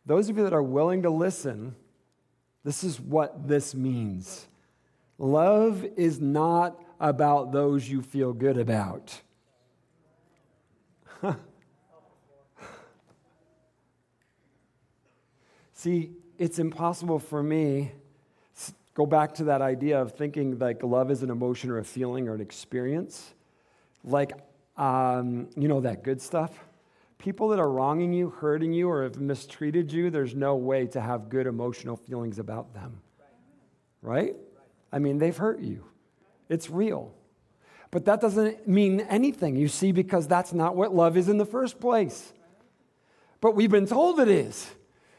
Those 0.04 0.28
of 0.28 0.36
you 0.36 0.44
that 0.44 0.52
are 0.52 0.62
willing 0.62 1.02
to 1.02 1.10
listen, 1.10 1.76
this 2.62 2.84
is 2.84 3.00
what 3.00 3.48
this 3.48 3.74
means. 3.74 4.48
Love 5.16 5.86
is 5.96 6.20
not 6.20 6.78
about 7.02 7.52
those 7.52 7.86
you 7.86 8.00
feel 8.00 8.32
good 8.32 8.56
about. 8.56 9.20
See, 15.74 16.12
it's 16.38 16.58
impossible 16.58 17.18
for 17.18 17.42
me 17.42 17.92
go 18.94 19.06
back 19.06 19.34
to 19.34 19.44
that 19.44 19.62
idea 19.62 20.00
of 20.00 20.12
thinking 20.12 20.58
like 20.58 20.82
love 20.82 21.10
is 21.10 21.22
an 21.22 21.30
emotion 21.30 21.70
or 21.70 21.78
a 21.78 21.84
feeling 21.84 22.28
or 22.28 22.34
an 22.34 22.40
experience. 22.40 23.34
Like, 24.04 24.32
um, 24.76 25.48
you 25.56 25.68
know, 25.68 25.80
that 25.80 26.02
good 26.02 26.20
stuff. 26.20 26.52
People 27.18 27.48
that 27.48 27.60
are 27.60 27.70
wronging 27.70 28.12
you, 28.12 28.30
hurting 28.30 28.72
you, 28.72 28.88
or 28.90 29.04
have 29.04 29.20
mistreated 29.20 29.92
you, 29.92 30.10
there's 30.10 30.34
no 30.34 30.56
way 30.56 30.86
to 30.88 31.00
have 31.00 31.28
good 31.28 31.46
emotional 31.46 31.96
feelings 31.96 32.40
about 32.40 32.74
them. 32.74 33.00
Right? 34.02 34.34
I 34.92 34.98
mean, 34.98 35.18
they've 35.18 35.36
hurt 35.36 35.60
you. 35.60 35.84
It's 36.52 36.68
real. 36.68 37.14
But 37.90 38.04
that 38.04 38.20
doesn't 38.20 38.68
mean 38.68 39.00
anything, 39.00 39.56
you 39.56 39.68
see, 39.68 39.90
because 39.90 40.28
that's 40.28 40.52
not 40.52 40.76
what 40.76 40.94
love 40.94 41.16
is 41.16 41.30
in 41.30 41.38
the 41.38 41.46
first 41.46 41.80
place. 41.80 42.32
But 43.40 43.54
we've 43.54 43.70
been 43.70 43.86
told 43.86 44.20
it 44.20 44.28
is. 44.28 44.70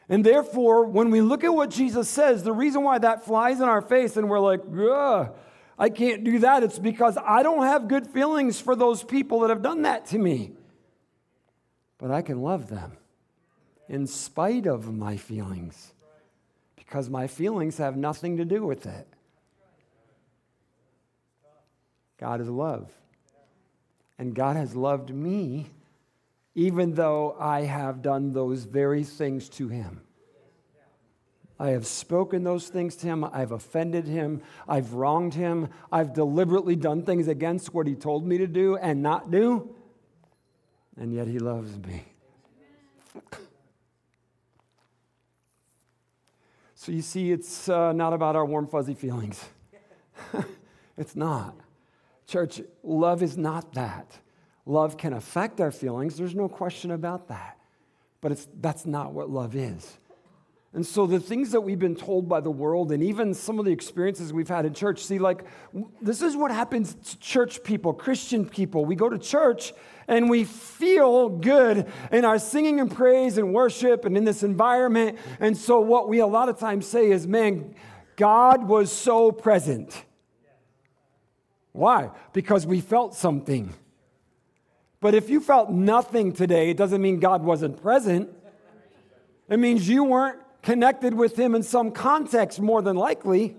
And 0.08 0.24
therefore, 0.24 0.86
when 0.86 1.10
we 1.10 1.22
look 1.22 1.43
at 1.43 1.54
what 1.54 1.72
Jesus 1.72 2.08
says, 2.08 2.43
the 2.43 2.54
reason 2.54 2.84
why 2.84 3.00
that 3.00 3.26
flies 3.26 3.60
in 3.60 3.63
our 3.63 3.82
face 3.82 4.15
and 4.15 4.30
we're 4.30 4.39
like, 4.39 4.62
Ugh, 4.78 5.34
I 5.78 5.89
can't 5.89 6.24
do 6.24 6.38
that, 6.39 6.62
it's 6.62 6.78
because 6.78 7.17
I 7.17 7.41
don't 7.41 7.63
have 7.63 7.88
good 7.88 8.06
feelings 8.06 8.62
for 8.62 8.76
those 8.76 9.04
people 9.04 9.39
that 9.39 9.50
have 9.50 9.63
done 9.63 9.82
that 9.84 10.06
to 10.08 10.19
me. 10.19 10.52
But 11.98 12.12
I 12.12 12.22
can 12.22 12.41
love 12.41 12.69
them 12.69 12.98
in 13.89 14.06
spite 14.06 14.67
of 14.67 14.93
my 14.93 15.17
feelings 15.17 15.93
because 16.76 17.10
my 17.10 17.26
feelings 17.26 17.78
have 17.78 17.98
nothing 17.98 18.38
to 18.38 18.46
do 18.46 18.63
with 18.65 18.86
it. 18.86 19.08
God 22.19 22.41
is 22.41 22.49
love. 22.49 22.91
And 24.17 24.34
God 24.34 24.56
has 24.56 24.76
loved 24.76 25.13
me 25.13 25.69
even 26.56 26.93
though 26.93 27.36
I 27.39 27.62
have 27.62 28.02
done 28.02 28.34
those 28.34 28.63
very 28.63 29.04
things 29.04 29.49
to 29.49 29.69
him. 29.69 30.02
I 31.60 31.69
have 31.69 31.86
spoken 31.86 32.43
those 32.43 32.67
things 32.67 32.95
to 32.97 33.08
him. 33.08 33.23
I've 33.23 33.52
offended 33.52 34.08
him. 34.08 34.41
I've 34.67 34.93
wronged 34.93 35.34
him. 35.34 35.69
I've 35.91 36.13
deliberately 36.13 36.76
done 36.76 37.04
things 37.04 37.28
against 37.28 37.73
what 37.73 37.88
he 37.88 37.95
told 37.95 38.26
me 38.26 38.38
to 38.39 38.47
do 38.47 38.76
and 38.76 39.02
not 39.02 39.32
do. 39.32 39.73
And 40.97 41.13
yet 41.13 41.28
he 41.28 41.39
loves 41.39 41.78
me. 41.78 42.04
So 46.76 46.91
you 46.91 47.02
see, 47.02 47.32
it's 47.32 47.69
uh, 47.69 47.93
not 47.93 48.12
about 48.12 48.36
our 48.36 48.45
warm, 48.45 48.67
fuzzy 48.67 48.93
feelings. 48.93 49.45
it's 50.97 51.15
not. 51.15 51.56
Church, 52.27 52.62
love 52.83 53.21
is 53.21 53.38
not 53.38 53.73
that. 53.73 54.19
Love 54.65 54.97
can 54.97 55.13
affect 55.13 55.59
our 55.59 55.71
feelings, 55.71 56.17
there's 56.17 56.36
no 56.36 56.47
question 56.47 56.91
about 56.91 57.27
that. 57.27 57.57
But 58.21 58.31
it's, 58.31 58.47
that's 58.62 58.86
not 58.86 59.12
what 59.12 59.29
love 59.29 59.55
is. 59.55 59.97
And 60.75 60.83
so 60.83 61.05
the 61.05 61.19
things 61.19 61.51
that 61.51 61.62
we've 61.62 61.77
been 61.77 61.95
told 61.95 62.27
by 62.27 62.39
the 62.39 62.49
world 62.49 62.91
and 62.91 63.03
even 63.03 63.36
some 63.36 63.59
of 63.59 63.65
the 63.65 63.71
experiences 63.71 64.33
we've 64.33 64.49
had 64.49 64.65
in 64.65 64.73
church, 64.73 65.03
see, 65.05 65.19
like, 65.19 65.45
this 66.01 66.23
is 66.23 66.36
what 66.36 66.49
happens 66.49 66.95
to 66.95 67.19
church 67.19 67.63
people, 67.63 67.93
Christian 67.93 68.49
people. 68.49 68.83
We 68.83 68.95
go 68.95 69.07
to 69.07 69.19
church 69.19 69.71
and 70.07 70.31
we 70.31 70.45
feel 70.45 71.29
good 71.29 71.91
in 72.12 72.25
our 72.25 72.39
singing 72.39 72.79
and 72.79 72.89
praise 72.89 73.38
and 73.38 73.53
worship 73.53 74.05
and 74.05 74.17
in 74.17 74.23
this 74.23 74.41
environment. 74.41 75.19
And 75.39 75.55
so 75.55 75.79
what 75.79 76.09
we 76.09 76.19
a 76.19 76.27
lot 76.27 76.49
of 76.49 76.57
times 76.57 76.88
say 76.88 77.12
is, 77.12 77.27
man, 77.27 77.75
God 78.15 78.67
was 78.67 78.91
so 78.91 79.31
present. 79.31 80.05
Why? 81.73 82.12
Because 82.31 82.65
we 82.65 82.79
felt 82.79 83.15
something. 83.15 83.73
But 85.01 85.15
if 85.15 85.29
you 85.29 85.41
felt 85.41 85.69
nothing 85.69 86.31
today, 86.31 86.69
it 86.69 86.77
doesn't 86.77 87.01
mean 87.01 87.19
God 87.19 87.43
wasn't 87.43 87.81
present. 87.81 88.29
It 89.49 89.57
means 89.57 89.89
you 89.89 90.05
weren't 90.05 90.39
connected 90.62 91.13
with 91.13 91.38
Him 91.38 91.55
in 91.55 91.63
some 91.63 91.91
context, 91.91 92.62
more 92.62 92.81
than 92.81 92.95
likely. 92.95 93.57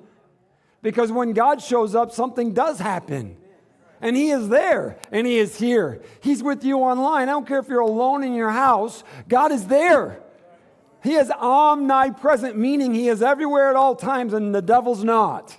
Because 0.80 1.12
when 1.12 1.32
God 1.32 1.60
shows 1.60 1.94
up, 1.94 2.12
something 2.12 2.54
does 2.54 2.78
happen. 2.78 3.36
And 4.00 4.16
He 4.16 4.30
is 4.30 4.48
there 4.48 4.98
and 5.12 5.26
He 5.26 5.38
is 5.38 5.58
here. 5.58 6.02
He's 6.20 6.42
with 6.42 6.64
you 6.64 6.78
online. 6.78 7.28
I 7.28 7.32
don't 7.32 7.46
care 7.46 7.58
if 7.58 7.68
you're 7.68 7.80
alone 7.80 8.22
in 8.22 8.34
your 8.34 8.50
house, 8.50 9.04
God 9.28 9.52
is 9.52 9.66
there. 9.66 10.20
He 11.02 11.14
is 11.14 11.30
omnipresent, 11.30 12.56
meaning 12.56 12.94
He 12.94 13.08
is 13.08 13.22
everywhere 13.22 13.68
at 13.68 13.76
all 13.76 13.94
times, 13.94 14.32
and 14.32 14.54
the 14.54 14.62
devil's 14.62 15.04
not. 15.04 15.56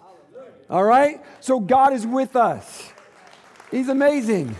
All 0.69 0.83
right? 0.83 1.23
So 1.39 1.59
God 1.59 1.93
is 1.93 2.05
with 2.05 2.35
us. 2.35 2.91
He's 3.71 3.89
amazing. 3.89 4.55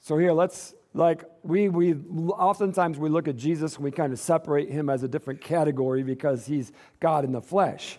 So 0.00 0.18
here, 0.18 0.32
let's 0.32 0.74
like 0.94 1.24
we 1.42 1.68
we 1.68 1.94
oftentimes 1.94 2.98
we 2.98 3.08
look 3.08 3.28
at 3.28 3.36
Jesus 3.36 3.76
and 3.76 3.84
we 3.84 3.90
kind 3.90 4.12
of 4.12 4.18
separate 4.18 4.68
him 4.68 4.90
as 4.90 5.02
a 5.02 5.08
different 5.08 5.40
category 5.40 6.02
because 6.02 6.46
he's 6.46 6.72
God 7.00 7.24
in 7.24 7.32
the 7.32 7.40
flesh. 7.40 7.98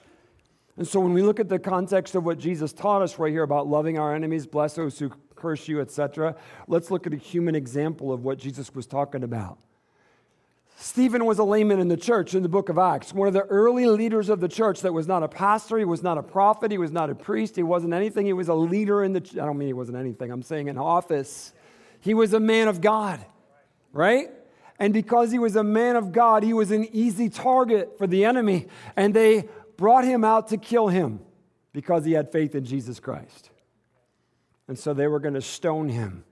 And 0.77 0.87
so 0.87 0.99
when 0.99 1.13
we 1.13 1.21
look 1.21 1.39
at 1.39 1.49
the 1.49 1.59
context 1.59 2.15
of 2.15 2.25
what 2.25 2.39
Jesus 2.39 2.73
taught 2.73 3.01
us 3.01 3.19
right 3.19 3.31
here 3.31 3.43
about 3.43 3.67
loving 3.67 3.99
our 3.99 4.15
enemies, 4.15 4.47
bless 4.47 4.73
those 4.73 4.97
who 4.97 5.11
curse 5.35 5.67
you, 5.67 5.81
etc., 5.81 6.35
let's 6.67 6.89
look 6.89 7.05
at 7.05 7.13
a 7.13 7.17
human 7.17 7.53
example 7.53 8.11
of 8.11 8.23
what 8.23 8.39
Jesus 8.39 8.73
was 8.73 8.87
talking 8.87 9.23
about. 9.23 9.59
Stephen 10.83 11.23
was 11.23 11.39
a 11.39 11.45
layman 11.45 11.79
in 11.79 11.87
the 11.87 11.95
church 11.95 12.35
in 12.35 12.43
the 12.43 12.49
book 12.49 12.67
of 12.67 12.77
Acts, 12.77 13.13
one 13.13 13.25
of 13.25 13.33
the 13.33 13.43
early 13.43 13.85
leaders 13.85 14.27
of 14.27 14.41
the 14.41 14.49
church 14.49 14.81
that 14.81 14.91
was 14.91 15.07
not 15.07 15.23
a 15.23 15.29
pastor, 15.29 15.77
he 15.77 15.85
was 15.85 16.03
not 16.03 16.17
a 16.17 16.21
prophet, 16.21 16.71
he 16.71 16.77
was 16.77 16.91
not 16.91 17.09
a 17.09 17.15
priest, 17.15 17.55
he 17.55 17.63
wasn't 17.63 17.93
anything, 17.93 18.25
he 18.25 18.33
was 18.33 18.49
a 18.49 18.53
leader 18.53 19.01
in 19.01 19.13
the 19.13 19.21
I 19.41 19.45
don't 19.45 19.57
mean 19.57 19.69
he 19.69 19.73
wasn't 19.73 19.97
anything, 19.97 20.29
I'm 20.29 20.43
saying 20.43 20.67
in 20.67 20.77
office. 20.77 21.53
He 22.01 22.13
was 22.13 22.33
a 22.33 22.39
man 22.41 22.67
of 22.67 22.81
God, 22.81 23.25
right? 23.93 24.29
And 24.77 24.93
because 24.93 25.31
he 25.31 25.39
was 25.39 25.55
a 25.55 25.63
man 25.63 25.95
of 25.95 26.11
God, 26.11 26.43
he 26.43 26.53
was 26.53 26.69
an 26.69 26.85
easy 26.91 27.29
target 27.29 27.97
for 27.97 28.05
the 28.05 28.25
enemy, 28.25 28.67
and 28.97 29.13
they 29.13 29.47
brought 29.77 30.03
him 30.03 30.25
out 30.25 30.49
to 30.49 30.57
kill 30.57 30.89
him 30.89 31.21
because 31.71 32.03
he 32.03 32.11
had 32.11 32.29
faith 32.29 32.55
in 32.55 32.65
Jesus 32.65 32.99
Christ. 32.99 33.51
And 34.67 34.77
so 34.77 34.93
they 34.93 35.07
were 35.07 35.21
going 35.21 35.35
to 35.35 35.41
stone 35.41 35.87
him 35.87 36.25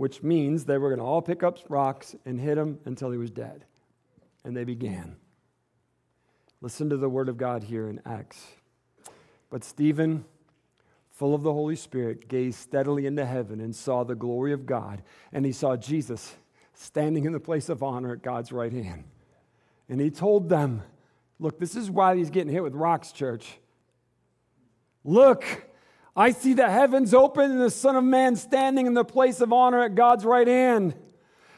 which 0.00 0.22
means 0.22 0.64
they 0.64 0.78
were 0.78 0.88
going 0.88 0.98
to 0.98 1.04
all 1.04 1.20
pick 1.20 1.42
up 1.42 1.58
rocks 1.68 2.16
and 2.24 2.40
hit 2.40 2.56
him 2.56 2.78
until 2.86 3.10
he 3.10 3.18
was 3.18 3.30
dead. 3.30 3.66
And 4.46 4.56
they 4.56 4.64
began. 4.64 5.16
Listen 6.62 6.88
to 6.88 6.96
the 6.96 7.10
word 7.10 7.28
of 7.28 7.36
God 7.36 7.64
here 7.64 7.86
in 7.86 8.00
Acts. 8.06 8.42
But 9.50 9.62
Stephen, 9.62 10.24
full 11.10 11.34
of 11.34 11.42
the 11.42 11.52
Holy 11.52 11.76
Spirit, 11.76 12.28
gazed 12.28 12.60
steadily 12.60 13.04
into 13.04 13.26
heaven 13.26 13.60
and 13.60 13.76
saw 13.76 14.02
the 14.02 14.14
glory 14.14 14.54
of 14.54 14.64
God. 14.64 15.02
And 15.34 15.44
he 15.44 15.52
saw 15.52 15.76
Jesus 15.76 16.34
standing 16.72 17.26
in 17.26 17.34
the 17.34 17.38
place 17.38 17.68
of 17.68 17.82
honor 17.82 18.14
at 18.14 18.22
God's 18.22 18.52
right 18.52 18.72
hand. 18.72 19.04
And 19.86 20.00
he 20.00 20.08
told 20.08 20.48
them, 20.48 20.82
Look, 21.38 21.58
this 21.58 21.76
is 21.76 21.90
why 21.90 22.16
he's 22.16 22.30
getting 22.30 22.50
hit 22.50 22.62
with 22.62 22.74
rocks, 22.74 23.12
church. 23.12 23.58
Look, 25.04 25.44
I 26.16 26.32
see 26.32 26.54
the 26.54 26.70
heavens 26.70 27.14
open 27.14 27.50
and 27.50 27.60
the 27.60 27.70
Son 27.70 27.96
of 27.96 28.04
Man 28.04 28.36
standing 28.36 28.86
in 28.86 28.94
the 28.94 29.04
place 29.04 29.40
of 29.40 29.52
honor 29.52 29.82
at 29.82 29.94
God's 29.94 30.24
right 30.24 30.46
hand. 30.46 30.94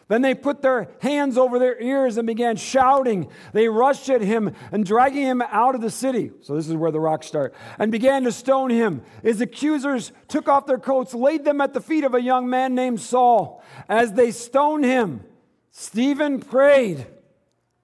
Then 0.08 0.20
they 0.20 0.34
put 0.34 0.60
their 0.60 0.90
hands 1.00 1.38
over 1.38 1.58
their 1.58 1.80
ears 1.80 2.18
and 2.18 2.26
began 2.26 2.56
shouting. 2.56 3.30
They 3.54 3.68
rushed 3.68 4.10
at 4.10 4.20
him 4.20 4.54
and 4.70 4.84
dragging 4.84 5.22
him 5.22 5.40
out 5.40 5.74
of 5.74 5.80
the 5.80 5.90
city. 5.90 6.32
So 6.42 6.54
this 6.54 6.68
is 6.68 6.74
where 6.74 6.90
the 6.90 7.00
rocks 7.00 7.26
start. 7.26 7.54
And 7.78 7.90
began 7.90 8.24
to 8.24 8.32
stone 8.32 8.68
him. 8.68 9.02
His 9.22 9.40
accusers 9.40 10.12
took 10.28 10.48
off 10.48 10.66
their 10.66 10.78
coats, 10.78 11.14
laid 11.14 11.44
them 11.44 11.62
at 11.62 11.72
the 11.72 11.80
feet 11.80 12.04
of 12.04 12.14
a 12.14 12.20
young 12.20 12.50
man 12.50 12.74
named 12.74 13.00
Saul. 13.00 13.62
As 13.88 14.12
they 14.12 14.32
stoned 14.32 14.84
him, 14.84 15.24
Stephen 15.70 16.40
prayed, 16.40 17.06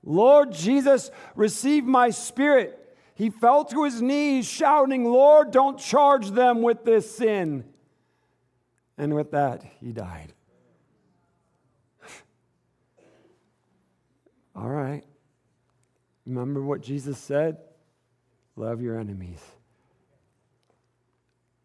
Lord 0.03 0.53
Jesus, 0.53 1.11
receive 1.35 1.85
my 1.85 2.11
spirit. 2.11 2.78
He 3.19 3.31
fell 3.31 3.65
to 3.65 3.83
his 3.83 4.01
knees, 4.01 4.47
shouting, 4.47 5.05
Lord, 5.05 5.51
don't 5.51 5.77
charge 5.77 6.31
them 6.31 6.63
with 6.63 6.85
this 6.85 7.11
sin. 7.17 7.65
And 8.97 9.13
with 9.13 9.33
that, 9.33 9.65
he 9.81 9.91
died. 9.91 10.33
All 14.55 14.69
right. 14.69 15.03
Remember 16.27 16.63
what 16.63 16.81
Jesus 16.81 17.19
said? 17.19 17.57
Love 18.55 18.81
your 18.81 18.97
enemies. 19.01 19.43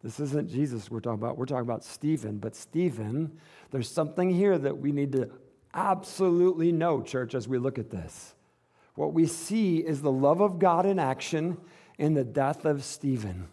This 0.02 0.20
isn't 0.20 0.50
Jesus 0.50 0.90
we're 0.90 1.02
talking 1.02 1.22
about. 1.22 1.38
We're 1.38 1.46
talking 1.46 1.62
about 1.62 1.84
Stephen. 1.84 2.40
But 2.40 2.56
Stephen, 2.56 3.32
there's 3.70 3.92
something 3.92 4.32
here 4.32 4.58
that 4.58 4.80
we 4.80 4.92
need 4.92 5.12
to 5.12 5.30
absolutely 5.72 6.72
know, 6.72 7.04
church, 7.04 7.36
as 7.36 7.48
we 7.48 7.60
look 7.60 7.78
at 7.78 7.92
this. 7.92 8.34
What 8.96 9.14
we 9.14 9.26
see 9.26 9.78
is 9.78 10.02
the 10.02 10.12
love 10.12 10.42
of 10.42 10.60
God 10.60 10.86
in 10.86 11.00
action 11.00 11.58
in 11.98 12.14
the 12.14 12.24
death 12.24 12.66
of 12.66 12.84
Stephen. 12.84 13.48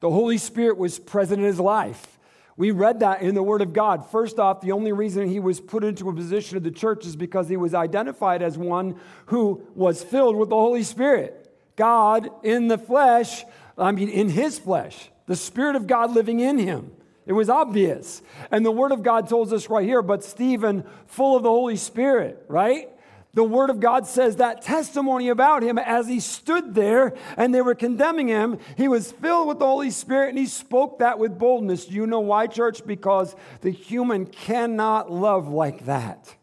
The 0.00 0.10
Holy 0.10 0.38
Spirit 0.38 0.76
was 0.76 0.98
present 0.98 1.40
in 1.40 1.46
his 1.46 1.60
life. 1.60 2.18
We 2.56 2.70
read 2.70 3.00
that 3.00 3.22
in 3.22 3.34
the 3.34 3.42
Word 3.42 3.62
of 3.62 3.72
God. 3.72 4.08
First 4.10 4.38
off, 4.38 4.60
the 4.60 4.72
only 4.72 4.92
reason 4.92 5.26
he 5.28 5.40
was 5.40 5.60
put 5.60 5.82
into 5.82 6.08
a 6.08 6.14
position 6.14 6.56
of 6.56 6.62
the 6.62 6.70
church 6.70 7.04
is 7.04 7.16
because 7.16 7.48
he 7.48 7.56
was 7.56 7.74
identified 7.74 8.42
as 8.42 8.56
one 8.56 9.00
who 9.26 9.66
was 9.74 10.04
filled 10.04 10.36
with 10.36 10.50
the 10.50 10.56
Holy 10.56 10.84
Spirit. 10.84 11.52
God 11.74 12.30
in 12.44 12.68
the 12.68 12.78
flesh, 12.78 13.44
I 13.76 13.90
mean, 13.90 14.08
in 14.08 14.28
his 14.28 14.58
flesh, 14.58 15.10
the 15.26 15.34
Spirit 15.34 15.74
of 15.74 15.88
God 15.88 16.12
living 16.12 16.38
in 16.38 16.58
him. 16.58 16.92
It 17.26 17.32
was 17.32 17.48
obvious. 17.48 18.22
And 18.52 18.64
the 18.64 18.70
Word 18.70 18.92
of 18.92 19.02
God 19.02 19.28
tells 19.28 19.52
us 19.52 19.68
right 19.68 19.86
here, 19.86 20.02
but 20.02 20.22
Stephen, 20.22 20.84
full 21.06 21.36
of 21.36 21.42
the 21.42 21.48
Holy 21.48 21.76
Spirit, 21.76 22.44
right? 22.48 22.88
The 23.34 23.44
Word 23.44 23.68
of 23.68 23.80
God 23.80 24.06
says 24.06 24.36
that 24.36 24.62
testimony 24.62 25.28
about 25.28 25.62
him 25.64 25.76
as 25.76 26.06
he 26.06 26.20
stood 26.20 26.74
there 26.74 27.14
and 27.36 27.52
they 27.52 27.62
were 27.62 27.74
condemning 27.74 28.28
him. 28.28 28.58
He 28.76 28.86
was 28.86 29.10
filled 29.10 29.48
with 29.48 29.58
the 29.58 29.66
Holy 29.66 29.90
Spirit 29.90 30.30
and 30.30 30.38
he 30.38 30.46
spoke 30.46 31.00
that 31.00 31.18
with 31.18 31.38
boldness. 31.38 31.86
Do 31.86 31.94
you 31.94 32.06
know 32.06 32.20
why, 32.20 32.46
church? 32.46 32.86
Because 32.86 33.34
the 33.60 33.70
human 33.70 34.26
cannot 34.26 35.10
love 35.10 35.48
like 35.48 35.86
that. 35.86 36.36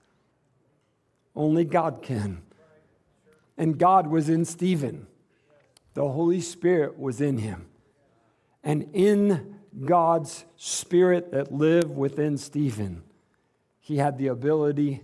Only 1.34 1.64
God 1.64 2.02
can. 2.02 2.42
And 3.58 3.78
God 3.78 4.08
was 4.08 4.28
in 4.28 4.44
Stephen, 4.44 5.08
the 5.94 6.10
Holy 6.10 6.42
Spirit 6.42 7.00
was 7.00 7.22
in 7.22 7.38
him. 7.38 7.68
And 8.64 8.90
in 8.94 9.56
God's 9.86 10.46
Spirit 10.58 11.32
that 11.32 11.54
lived 11.54 11.96
within 11.96 12.38
Stephen, 12.38 13.04
he 13.80 13.98
had 13.98 14.18
the 14.18 14.28
ability 14.28 15.04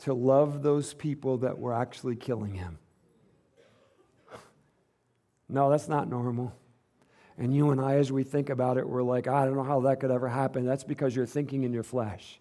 to 0.00 0.14
love 0.14 0.62
those 0.62 0.94
people 0.94 1.38
that 1.38 1.58
were 1.58 1.74
actually 1.74 2.16
killing 2.16 2.54
him. 2.54 2.78
No, 5.48 5.68
that's 5.70 5.88
not 5.88 6.08
normal. 6.08 6.54
And 7.36 7.54
you 7.54 7.70
and 7.70 7.80
I, 7.80 7.94
as 7.96 8.12
we 8.12 8.22
think 8.22 8.50
about 8.50 8.78
it, 8.78 8.88
we're 8.88 9.02
like, 9.02 9.26
I 9.26 9.44
don't 9.44 9.56
know 9.56 9.62
how 9.62 9.80
that 9.80 10.00
could 10.00 10.10
ever 10.10 10.28
happen. 10.28 10.64
That's 10.64 10.84
because 10.84 11.16
you're 11.16 11.26
thinking 11.26 11.64
in 11.64 11.72
your 11.72 11.82
flesh. 11.82 12.38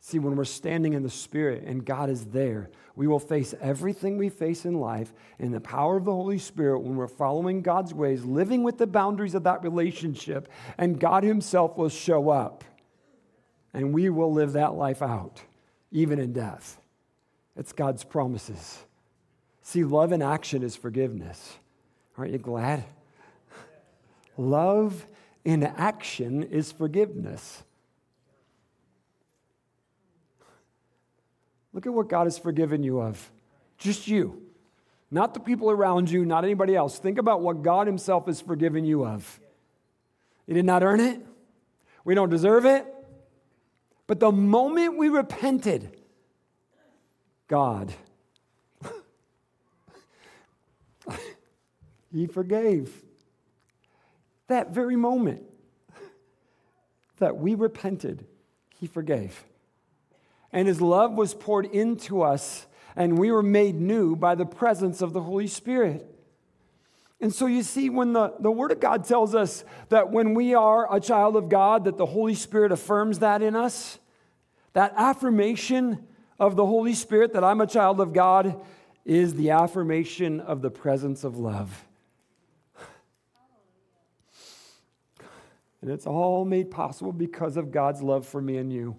See, 0.00 0.18
when 0.18 0.36
we're 0.36 0.44
standing 0.44 0.92
in 0.92 1.02
the 1.02 1.10
Spirit 1.10 1.64
and 1.64 1.84
God 1.84 2.10
is 2.10 2.26
there, 2.26 2.70
we 2.94 3.06
will 3.06 3.18
face 3.18 3.54
everything 3.60 4.18
we 4.18 4.28
face 4.28 4.66
in 4.66 4.74
life 4.74 5.14
in 5.38 5.50
the 5.50 5.60
power 5.60 5.96
of 5.96 6.04
the 6.04 6.12
Holy 6.12 6.38
Spirit 6.38 6.80
when 6.80 6.96
we're 6.96 7.08
following 7.08 7.62
God's 7.62 7.94
ways, 7.94 8.22
living 8.22 8.62
with 8.62 8.76
the 8.76 8.86
boundaries 8.86 9.34
of 9.34 9.44
that 9.44 9.62
relationship, 9.62 10.48
and 10.76 11.00
God 11.00 11.24
Himself 11.24 11.78
will 11.78 11.88
show 11.88 12.28
up. 12.28 12.64
And 13.72 13.94
we 13.94 14.10
will 14.10 14.32
live 14.32 14.52
that 14.52 14.74
life 14.74 15.00
out 15.00 15.42
even 15.94 16.18
in 16.18 16.34
death. 16.34 16.78
It's 17.56 17.72
God's 17.72 18.04
promises. 18.04 18.84
See, 19.62 19.84
love 19.84 20.12
in 20.12 20.20
action 20.20 20.62
is 20.62 20.76
forgiveness. 20.76 21.56
Aren't 22.18 22.32
you 22.32 22.38
glad? 22.38 22.84
Love 24.36 25.06
in 25.44 25.62
action 25.62 26.42
is 26.42 26.72
forgiveness. 26.72 27.62
Look 31.72 31.86
at 31.86 31.94
what 31.94 32.08
God 32.08 32.24
has 32.24 32.38
forgiven 32.38 32.82
you 32.82 33.00
of. 33.00 33.30
Just 33.78 34.08
you. 34.08 34.42
Not 35.10 35.32
the 35.32 35.40
people 35.40 35.70
around 35.70 36.10
you, 36.10 36.24
not 36.24 36.44
anybody 36.44 36.74
else. 36.74 36.98
Think 36.98 37.18
about 37.18 37.40
what 37.40 37.62
God 37.62 37.86
Himself 37.86 38.26
has 38.26 38.40
forgiven 38.40 38.84
you 38.84 39.06
of. 39.06 39.40
You 40.46 40.54
did 40.54 40.64
not 40.64 40.82
earn 40.82 40.98
it. 40.98 41.20
We 42.04 42.14
don't 42.14 42.30
deserve 42.30 42.66
it. 42.66 42.93
But 44.06 44.20
the 44.20 44.32
moment 44.32 44.98
we 44.98 45.08
repented, 45.08 45.96
God, 47.48 47.92
He 52.12 52.26
forgave. 52.26 53.02
That 54.48 54.70
very 54.70 54.96
moment 54.96 55.42
that 57.18 57.38
we 57.38 57.54
repented, 57.54 58.26
He 58.78 58.86
forgave. 58.86 59.44
And 60.52 60.68
His 60.68 60.80
love 60.80 61.14
was 61.14 61.34
poured 61.34 61.66
into 61.66 62.22
us, 62.22 62.66
and 62.94 63.18
we 63.18 63.30
were 63.30 63.42
made 63.42 63.74
new 63.74 64.14
by 64.16 64.34
the 64.34 64.46
presence 64.46 65.00
of 65.00 65.12
the 65.12 65.22
Holy 65.22 65.46
Spirit. 65.46 66.13
And 67.24 67.34
so 67.34 67.46
you 67.46 67.62
see, 67.62 67.88
when 67.88 68.12
the, 68.12 68.34
the 68.38 68.50
Word 68.50 68.70
of 68.70 68.80
God 68.80 69.06
tells 69.06 69.34
us 69.34 69.64
that 69.88 70.10
when 70.10 70.34
we 70.34 70.54
are 70.54 70.94
a 70.94 71.00
child 71.00 71.36
of 71.36 71.48
God, 71.48 71.84
that 71.86 71.96
the 71.96 72.04
Holy 72.04 72.34
Spirit 72.34 72.70
affirms 72.70 73.20
that 73.20 73.40
in 73.40 73.56
us, 73.56 73.98
that 74.74 74.92
affirmation 74.94 76.06
of 76.38 76.54
the 76.54 76.66
Holy 76.66 76.92
Spirit 76.92 77.32
that 77.32 77.42
I'm 77.42 77.62
a 77.62 77.66
child 77.66 77.98
of 77.98 78.12
God 78.12 78.62
is 79.06 79.36
the 79.36 79.52
affirmation 79.52 80.38
of 80.38 80.60
the 80.60 80.68
presence 80.68 81.24
of 81.24 81.38
love. 81.38 81.86
And 85.80 85.90
it's 85.90 86.06
all 86.06 86.44
made 86.44 86.70
possible 86.70 87.12
because 87.12 87.56
of 87.56 87.72
God's 87.72 88.02
love 88.02 88.26
for 88.26 88.42
me 88.42 88.58
and 88.58 88.70
you. 88.70 88.98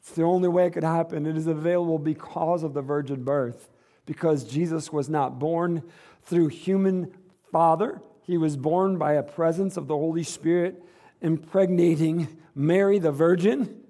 It's 0.00 0.12
the 0.12 0.24
only 0.24 0.50
way 0.50 0.66
it 0.66 0.74
could 0.74 0.84
happen. 0.84 1.24
It 1.24 1.38
is 1.38 1.46
available 1.46 1.98
because 1.98 2.62
of 2.62 2.74
the 2.74 2.82
virgin 2.82 3.24
birth, 3.24 3.70
because 4.04 4.44
Jesus 4.44 4.92
was 4.92 5.08
not 5.08 5.38
born 5.38 5.82
through 6.24 6.48
human 6.48 7.10
father. 7.50 8.00
He 8.22 8.36
was 8.36 8.56
born 8.56 8.98
by 8.98 9.14
a 9.14 9.22
presence 9.22 9.76
of 9.76 9.86
the 9.86 9.96
Holy 9.96 10.22
Spirit 10.22 10.82
impregnating 11.20 12.28
Mary 12.54 12.98
the 12.98 13.12
virgin. 13.12 13.82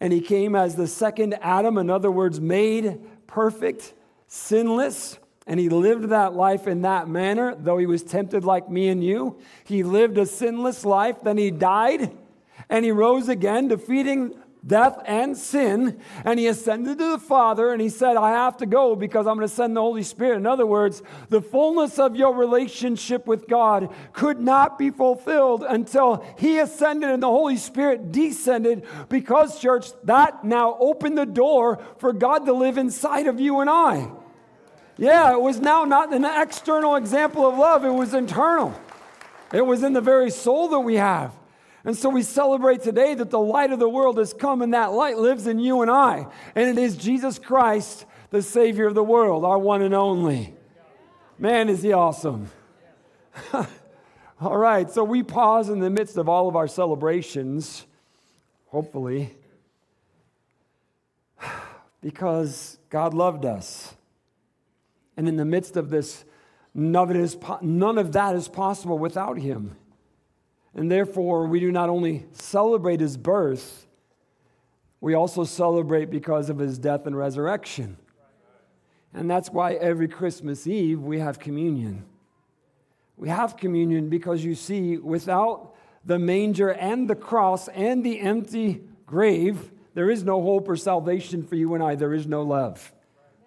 And 0.00 0.12
he 0.12 0.20
came 0.20 0.54
as 0.54 0.76
the 0.76 0.86
second 0.86 1.34
Adam, 1.40 1.78
in 1.78 1.90
other 1.90 2.10
words, 2.10 2.40
made 2.40 3.00
perfect, 3.26 3.94
sinless. 4.26 5.18
And 5.46 5.60
he 5.60 5.68
lived 5.68 6.08
that 6.10 6.34
life 6.34 6.66
in 6.66 6.82
that 6.82 7.08
manner, 7.08 7.54
though 7.54 7.78
he 7.78 7.86
was 7.86 8.02
tempted 8.02 8.44
like 8.44 8.68
me 8.68 8.88
and 8.88 9.04
you. 9.04 9.38
He 9.64 9.82
lived 9.82 10.18
a 10.18 10.26
sinless 10.26 10.84
life, 10.84 11.16
then 11.22 11.38
he 11.38 11.50
died, 11.50 12.16
and 12.68 12.84
he 12.84 12.92
rose 12.92 13.28
again, 13.28 13.68
defeating 13.68 14.34
death 14.66 14.98
and 15.04 15.36
sin, 15.36 16.00
and 16.24 16.38
he 16.38 16.46
ascended 16.46 16.98
to 16.98 17.10
the 17.12 17.18
Father, 17.18 17.72
and 17.72 17.80
he 17.80 17.88
said, 17.88 18.16
I 18.16 18.30
have 18.30 18.56
to 18.58 18.66
go 18.66 18.96
because 18.96 19.26
I'm 19.26 19.36
going 19.36 19.48
to 19.48 19.54
send 19.54 19.76
the 19.76 19.80
Holy 19.80 20.02
Spirit. 20.02 20.36
In 20.36 20.46
other 20.46 20.66
words, 20.66 21.02
the 21.28 21.42
fullness 21.42 21.98
of 21.98 22.16
your 22.16 22.34
relationship 22.34 23.26
with 23.26 23.46
God 23.48 23.92
could 24.12 24.40
not 24.40 24.78
be 24.78 24.90
fulfilled 24.90 25.64
until 25.68 26.24
he 26.38 26.58
ascended 26.58 27.10
and 27.10 27.22
the 27.22 27.26
Holy 27.26 27.56
Spirit 27.56 28.12
descended, 28.12 28.86
because, 29.08 29.60
church, 29.60 29.88
that 30.04 30.44
now 30.44 30.76
opened 30.80 31.18
the 31.18 31.26
door 31.26 31.82
for 31.98 32.12
God 32.12 32.46
to 32.46 32.52
live 32.52 32.78
inside 32.78 33.26
of 33.26 33.40
you 33.40 33.60
and 33.60 33.68
I. 33.68 34.10
Yeah, 34.96 35.32
it 35.32 35.40
was 35.40 35.58
now 35.60 35.84
not 35.84 36.14
an 36.14 36.24
external 36.24 36.96
example 36.96 37.46
of 37.46 37.58
love, 37.58 37.84
it 37.84 37.90
was 37.90 38.14
internal. 38.14 38.74
It 39.52 39.66
was 39.66 39.82
in 39.82 39.92
the 39.92 40.00
very 40.00 40.30
soul 40.30 40.68
that 40.68 40.80
we 40.80 40.96
have. 40.96 41.32
And 41.84 41.96
so 41.96 42.08
we 42.08 42.22
celebrate 42.22 42.82
today 42.82 43.14
that 43.14 43.30
the 43.30 43.38
light 43.38 43.70
of 43.70 43.78
the 43.78 43.88
world 43.88 44.16
has 44.16 44.32
come 44.32 44.62
and 44.62 44.72
that 44.72 44.92
light 44.92 45.18
lives 45.18 45.46
in 45.46 45.58
you 45.58 45.82
and 45.82 45.90
I. 45.90 46.26
And 46.54 46.68
it 46.68 46.82
is 46.82 46.96
Jesus 46.96 47.38
Christ, 47.38 48.06
the 48.30 48.40
Savior 48.40 48.86
of 48.86 48.94
the 48.94 49.04
world, 49.04 49.44
our 49.44 49.58
one 49.58 49.82
and 49.82 49.94
only. 49.94 50.54
Man, 51.38 51.68
is 51.68 51.82
He 51.82 51.92
awesome. 51.92 52.50
all 54.40 54.56
right, 54.56 54.90
so 54.90 55.04
we 55.04 55.22
pause 55.22 55.68
in 55.68 55.80
the 55.80 55.90
midst 55.90 56.16
of 56.16 56.28
all 56.28 56.48
of 56.48 56.56
our 56.56 56.68
celebrations, 56.68 57.84
hopefully, 58.68 59.36
because 62.00 62.78
God 62.88 63.12
loved 63.12 63.44
us. 63.44 63.94
And 65.16 65.28
in 65.28 65.36
the 65.36 65.44
midst 65.44 65.76
of 65.76 65.90
this, 65.90 66.24
none 66.72 67.10
of, 67.10 67.16
is, 67.16 67.36
none 67.60 67.98
of 67.98 68.12
that 68.12 68.34
is 68.36 68.48
possible 68.48 68.98
without 68.98 69.38
Him. 69.38 69.76
And 70.74 70.90
therefore, 70.90 71.46
we 71.46 71.60
do 71.60 71.70
not 71.70 71.88
only 71.88 72.26
celebrate 72.32 73.00
his 73.00 73.16
birth, 73.16 73.86
we 75.00 75.14
also 75.14 75.44
celebrate 75.44 76.10
because 76.10 76.50
of 76.50 76.58
his 76.58 76.78
death 76.78 77.06
and 77.06 77.16
resurrection. 77.16 77.96
And 79.12 79.30
that's 79.30 79.50
why 79.50 79.74
every 79.74 80.08
Christmas 80.08 80.66
Eve 80.66 81.00
we 81.00 81.20
have 81.20 81.38
communion. 81.38 82.04
We 83.16 83.28
have 83.28 83.56
communion 83.56 84.08
because 84.08 84.44
you 84.44 84.56
see, 84.56 84.96
without 84.96 85.74
the 86.04 86.18
manger 86.18 86.70
and 86.70 87.08
the 87.08 87.14
cross 87.14 87.68
and 87.68 88.04
the 88.04 88.20
empty 88.20 88.82
grave, 89.06 89.70
there 89.94 90.10
is 90.10 90.24
no 90.24 90.42
hope 90.42 90.68
or 90.68 90.76
salvation 90.76 91.44
for 91.44 91.54
you 91.54 91.74
and 91.74 91.82
I. 91.82 91.94
There 91.94 92.12
is 92.12 92.26
no 92.26 92.42
love 92.42 92.92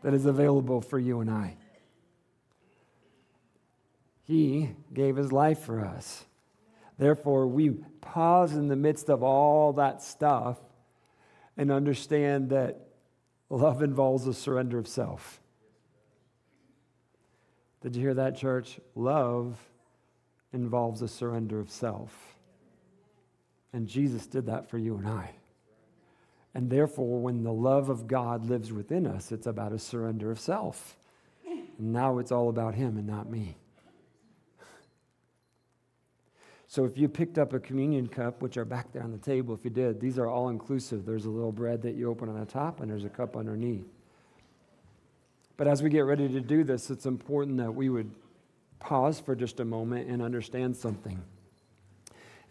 that 0.04 0.14
is 0.14 0.26
available 0.26 0.80
for 0.80 0.98
you 0.98 1.20
and 1.20 1.30
I. 1.30 1.58
He 4.24 4.72
gave 4.94 5.18
his 5.18 5.32
life 5.32 5.60
for 5.60 5.82
us. 5.82 6.26
Therefore, 6.98 7.48
we 7.48 7.72
pause 8.02 8.54
in 8.54 8.68
the 8.68 8.76
midst 8.76 9.10
of 9.10 9.22
all 9.24 9.74
that 9.74 10.02
stuff 10.02 10.58
and 11.56 11.72
understand 11.72 12.50
that 12.50 12.88
love 13.50 13.84
involves 13.84 14.28
a 14.28 14.34
surrender 14.34 14.80
of 14.80 14.88
self. 14.88 15.40
Did 17.82 17.96
you 17.96 18.02
hear 18.02 18.14
that, 18.16 18.36
church? 18.36 18.80
Love 18.96 19.58
involves 20.54 21.02
a 21.02 21.08
surrender 21.08 21.60
of 21.60 21.70
self. 21.70 22.36
And 23.74 23.88
Jesus 23.88 24.26
did 24.26 24.48
that 24.48 24.70
for 24.70 24.78
you 24.78 24.98
and 24.98 25.08
I. 25.08 25.32
And 26.56 26.70
therefore, 26.72 27.20
when 27.20 27.44
the 27.44 27.54
love 27.54 27.90
of 27.90 28.08
God 28.08 28.50
lives 28.50 28.74
within 28.74 29.06
us, 29.06 29.32
it's 29.32 29.46
about 29.46 29.74
a 29.74 29.80
surrender 29.80 30.32
of 30.32 30.40
self. 30.40 30.98
And 31.46 31.94
now 31.94 32.18
it's 32.18 32.32
all 32.32 32.50
about 32.50 32.74
Him 32.74 32.98
and 32.98 33.06
not 33.06 33.30
me. 33.30 33.58
So 36.78 36.86
if 36.86 36.96
you 36.96 37.10
picked 37.10 37.40
up 37.40 37.54
a 37.54 37.60
communion 37.60 38.06
cup, 38.06 38.44
which 38.44 38.56
are 38.56 38.64
back 38.64 38.94
there 38.94 39.02
on 39.02 39.12
the 39.12 39.18
table, 39.18 39.56
if 39.56 39.64
you 39.64 39.72
did, 39.72 40.00
these 40.00 40.20
are 40.20 40.28
all 40.28 40.50
inclusive. 40.50 41.08
There's 41.08 41.26
a 41.26 41.30
little 41.32 41.52
bread 41.52 41.82
that 41.82 41.96
you 41.96 42.08
open 42.08 42.30
on 42.30 42.40
the 42.40 42.46
top, 42.46 42.82
and 42.82 42.92
there's 42.92 43.04
a 43.04 43.10
cup 43.10 43.36
underneath. 43.36 43.88
But 45.58 45.68
as 45.68 45.82
we 45.82 45.90
get 45.90 46.02
ready 46.02 46.30
to 46.30 46.40
do 46.40 46.64
this, 46.64 46.92
it's 46.92 47.08
important 47.08 47.58
that 47.58 47.74
we 47.74 47.90
would 47.90 48.12
pause 48.78 49.20
for 49.20 49.36
just 49.36 49.60
a 49.60 49.66
moment 49.66 50.08
and 50.08 50.22
understand 50.22 50.78
something. 50.78 51.20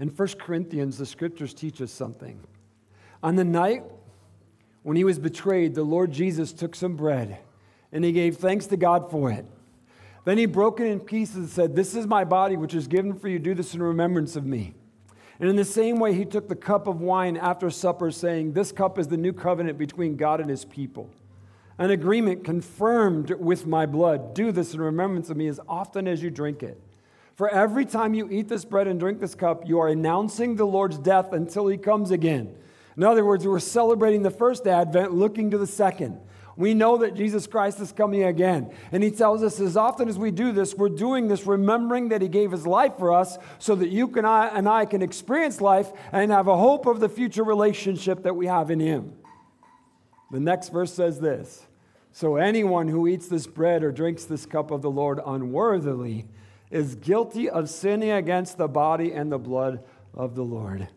In 0.00 0.08
1 0.08 0.28
Corinthians, 0.40 0.98
the 0.98 1.06
scriptures 1.06 1.54
teach 1.54 1.80
us 1.80 1.92
something. 1.92 2.40
On 3.22 3.36
the 3.36 3.44
night 3.44 3.84
when 4.82 4.96
he 4.96 5.04
was 5.04 5.20
betrayed, 5.20 5.76
the 5.76 5.84
Lord 5.84 6.10
Jesus 6.10 6.52
took 6.52 6.74
some 6.74 6.96
bread 6.96 7.38
and 7.92 8.04
he 8.04 8.10
gave 8.10 8.38
thanks 8.38 8.66
to 8.66 8.76
God 8.76 9.08
for 9.08 9.30
it. 9.30 9.46
Then 10.26 10.36
he 10.36 10.44
broke 10.44 10.78
it 10.80 10.88
in 10.88 11.00
pieces 11.00 11.36
and 11.36 11.48
said, 11.48 11.74
This 11.74 11.94
is 11.94 12.06
my 12.06 12.24
body, 12.24 12.56
which 12.56 12.74
is 12.74 12.86
given 12.86 13.18
for 13.18 13.28
you. 13.28 13.38
Do 13.38 13.54
this 13.54 13.72
in 13.72 13.82
remembrance 13.82 14.36
of 14.36 14.44
me. 14.44 14.74
And 15.40 15.48
in 15.48 15.56
the 15.56 15.64
same 15.64 15.98
way, 15.98 16.12
he 16.12 16.26
took 16.26 16.48
the 16.48 16.54
cup 16.54 16.86
of 16.86 17.00
wine 17.00 17.38
after 17.38 17.70
supper, 17.70 18.10
saying, 18.10 18.52
This 18.52 18.72
cup 18.72 18.98
is 18.98 19.08
the 19.08 19.16
new 19.16 19.32
covenant 19.32 19.78
between 19.78 20.16
God 20.16 20.42
and 20.42 20.50
his 20.50 20.66
people 20.66 21.08
an 21.78 21.90
agreement 21.90 22.44
confirmed 22.44 23.30
with 23.32 23.66
my 23.66 23.84
blood. 23.84 24.34
Do 24.34 24.50
this 24.50 24.72
in 24.72 24.80
remembrance 24.80 25.28
of 25.28 25.36
me 25.36 25.46
as 25.48 25.60
often 25.68 26.08
as 26.08 26.22
you 26.22 26.30
drink 26.30 26.62
it. 26.62 26.80
For 27.34 27.50
every 27.50 27.84
time 27.84 28.14
you 28.14 28.30
eat 28.30 28.48
this 28.48 28.64
bread 28.64 28.86
and 28.86 28.98
drink 28.98 29.20
this 29.20 29.34
cup, 29.34 29.68
you 29.68 29.78
are 29.80 29.88
announcing 29.88 30.56
the 30.56 30.66
Lord's 30.66 30.96
death 30.96 31.34
until 31.34 31.66
he 31.66 31.76
comes 31.76 32.10
again. 32.10 32.54
In 32.96 33.04
other 33.04 33.26
words, 33.26 33.46
we're 33.46 33.60
celebrating 33.60 34.22
the 34.22 34.30
first 34.30 34.66
advent, 34.66 35.12
looking 35.12 35.50
to 35.50 35.58
the 35.58 35.66
second. 35.66 36.18
We 36.56 36.72
know 36.72 36.96
that 36.98 37.14
Jesus 37.14 37.46
Christ 37.46 37.80
is 37.80 37.92
coming 37.92 38.24
again. 38.24 38.72
And 38.90 39.02
he 39.02 39.10
tells 39.10 39.42
us 39.42 39.60
as 39.60 39.76
often 39.76 40.08
as 40.08 40.18
we 40.18 40.30
do 40.30 40.52
this, 40.52 40.74
we're 40.74 40.88
doing 40.88 41.28
this 41.28 41.46
remembering 41.46 42.08
that 42.08 42.22
he 42.22 42.28
gave 42.28 42.50
his 42.50 42.66
life 42.66 42.96
for 42.98 43.12
us 43.12 43.36
so 43.58 43.74
that 43.74 43.90
you 43.90 44.08
can, 44.08 44.24
I, 44.24 44.48
and 44.48 44.66
I 44.66 44.86
can 44.86 45.02
experience 45.02 45.60
life 45.60 45.92
and 46.12 46.30
have 46.30 46.48
a 46.48 46.56
hope 46.56 46.86
of 46.86 47.00
the 47.00 47.10
future 47.10 47.44
relationship 47.44 48.22
that 48.22 48.34
we 48.34 48.46
have 48.46 48.70
in 48.70 48.80
him. 48.80 49.12
The 50.30 50.40
next 50.40 50.70
verse 50.70 50.92
says 50.92 51.20
this 51.20 51.66
So 52.12 52.36
anyone 52.36 52.88
who 52.88 53.06
eats 53.06 53.28
this 53.28 53.46
bread 53.46 53.84
or 53.84 53.92
drinks 53.92 54.24
this 54.24 54.46
cup 54.46 54.70
of 54.70 54.80
the 54.80 54.90
Lord 54.90 55.20
unworthily 55.24 56.26
is 56.70 56.94
guilty 56.94 57.50
of 57.50 57.68
sinning 57.68 58.10
against 58.10 58.56
the 58.56 58.68
body 58.68 59.12
and 59.12 59.30
the 59.30 59.38
blood 59.38 59.84
of 60.14 60.34
the 60.34 60.42
Lord. 60.42 60.88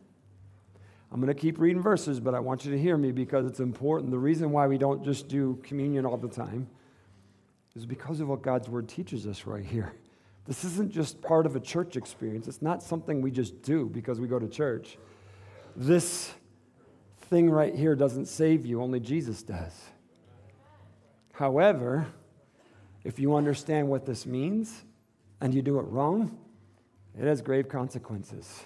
I'm 1.11 1.19
going 1.19 1.33
to 1.33 1.39
keep 1.39 1.59
reading 1.59 1.81
verses, 1.81 2.19
but 2.19 2.35
I 2.35 2.39
want 2.39 2.65
you 2.65 2.71
to 2.71 2.79
hear 2.79 2.95
me 2.95 3.11
because 3.11 3.45
it's 3.45 3.59
important. 3.59 4.11
The 4.11 4.19
reason 4.19 4.51
why 4.51 4.67
we 4.67 4.77
don't 4.77 5.03
just 5.03 5.27
do 5.27 5.59
communion 5.63 6.05
all 6.05 6.17
the 6.17 6.27
time 6.27 6.67
is 7.75 7.85
because 7.85 8.19
of 8.19 8.27
what 8.27 8.41
God's 8.41 8.69
word 8.69 8.87
teaches 8.87 9.25
us 9.25 9.45
right 9.45 9.65
here. 9.65 9.93
This 10.45 10.63
isn't 10.63 10.91
just 10.91 11.21
part 11.21 11.45
of 11.45 11.55
a 11.55 11.59
church 11.59 11.95
experience, 11.95 12.47
it's 12.47 12.61
not 12.61 12.83
something 12.83 13.21
we 13.21 13.31
just 13.31 13.61
do 13.61 13.87
because 13.87 14.19
we 14.19 14.27
go 14.27 14.39
to 14.39 14.47
church. 14.47 14.97
This 15.75 16.33
thing 17.29 17.49
right 17.49 17.75
here 17.75 17.95
doesn't 17.95 18.27
save 18.27 18.65
you, 18.65 18.81
only 18.81 18.99
Jesus 18.99 19.43
does. 19.43 19.73
However, 21.33 22.07
if 23.03 23.19
you 23.19 23.35
understand 23.35 23.87
what 23.87 24.05
this 24.05 24.25
means 24.25 24.83
and 25.39 25.53
you 25.53 25.61
do 25.61 25.79
it 25.79 25.83
wrong, 25.83 26.37
it 27.17 27.25
has 27.25 27.41
grave 27.41 27.69
consequences. 27.69 28.65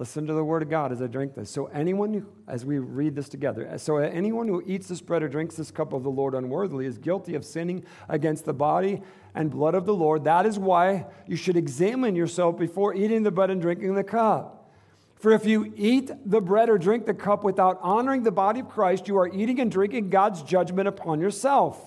Listen 0.00 0.26
to 0.26 0.32
the 0.32 0.42
word 0.42 0.62
of 0.62 0.70
God 0.70 0.92
as 0.92 1.02
I 1.02 1.08
drink 1.08 1.34
this. 1.34 1.50
So, 1.50 1.66
anyone, 1.66 2.14
who, 2.14 2.26
as 2.48 2.64
we 2.64 2.78
read 2.78 3.14
this 3.14 3.28
together, 3.28 3.70
so 3.76 3.98
anyone 3.98 4.48
who 4.48 4.62
eats 4.64 4.88
this 4.88 5.02
bread 5.02 5.22
or 5.22 5.28
drinks 5.28 5.56
this 5.56 5.70
cup 5.70 5.92
of 5.92 6.04
the 6.04 6.10
Lord 6.10 6.32
unworthily 6.32 6.86
is 6.86 6.96
guilty 6.96 7.34
of 7.34 7.44
sinning 7.44 7.84
against 8.08 8.46
the 8.46 8.54
body 8.54 9.02
and 9.34 9.50
blood 9.50 9.74
of 9.74 9.84
the 9.84 9.92
Lord. 9.92 10.24
That 10.24 10.46
is 10.46 10.58
why 10.58 11.04
you 11.26 11.36
should 11.36 11.54
examine 11.54 12.16
yourself 12.16 12.58
before 12.58 12.94
eating 12.94 13.24
the 13.24 13.30
bread 13.30 13.50
and 13.50 13.60
drinking 13.60 13.94
the 13.94 14.02
cup. 14.02 14.72
For 15.16 15.32
if 15.32 15.44
you 15.44 15.70
eat 15.76 16.10
the 16.24 16.40
bread 16.40 16.70
or 16.70 16.78
drink 16.78 17.04
the 17.04 17.12
cup 17.12 17.44
without 17.44 17.78
honoring 17.82 18.22
the 18.22 18.32
body 18.32 18.60
of 18.60 18.70
Christ, 18.70 19.06
you 19.06 19.18
are 19.18 19.28
eating 19.28 19.60
and 19.60 19.70
drinking 19.70 20.08
God's 20.08 20.42
judgment 20.42 20.88
upon 20.88 21.20
yourself. 21.20 21.78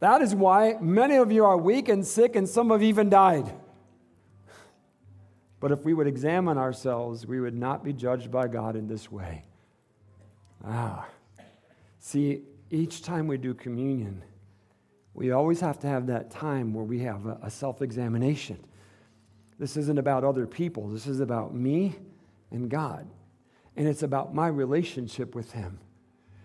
That 0.00 0.22
is 0.22 0.34
why 0.34 0.74
many 0.80 1.14
of 1.14 1.30
you 1.30 1.44
are 1.44 1.56
weak 1.56 1.88
and 1.88 2.04
sick, 2.04 2.34
and 2.34 2.48
some 2.48 2.70
have 2.70 2.82
even 2.82 3.08
died. 3.08 3.54
But 5.66 5.72
if 5.72 5.84
we 5.84 5.94
would 5.94 6.06
examine 6.06 6.58
ourselves, 6.58 7.26
we 7.26 7.40
would 7.40 7.56
not 7.56 7.82
be 7.82 7.92
judged 7.92 8.30
by 8.30 8.46
God 8.46 8.76
in 8.76 8.86
this 8.86 9.10
way. 9.10 9.42
Ah. 10.64 11.08
See, 11.98 12.42
each 12.70 13.02
time 13.02 13.26
we 13.26 13.36
do 13.36 13.52
communion, 13.52 14.22
we 15.12 15.32
always 15.32 15.58
have 15.58 15.80
to 15.80 15.88
have 15.88 16.06
that 16.06 16.30
time 16.30 16.72
where 16.72 16.84
we 16.84 17.00
have 17.00 17.26
a, 17.26 17.40
a 17.42 17.50
self 17.50 17.82
examination. 17.82 18.64
This 19.58 19.76
isn't 19.76 19.98
about 19.98 20.22
other 20.22 20.46
people, 20.46 20.86
this 20.86 21.08
is 21.08 21.18
about 21.18 21.52
me 21.52 21.96
and 22.52 22.70
God. 22.70 23.08
And 23.74 23.88
it's 23.88 24.04
about 24.04 24.32
my 24.32 24.46
relationship 24.46 25.34
with 25.34 25.50
Him. 25.50 25.80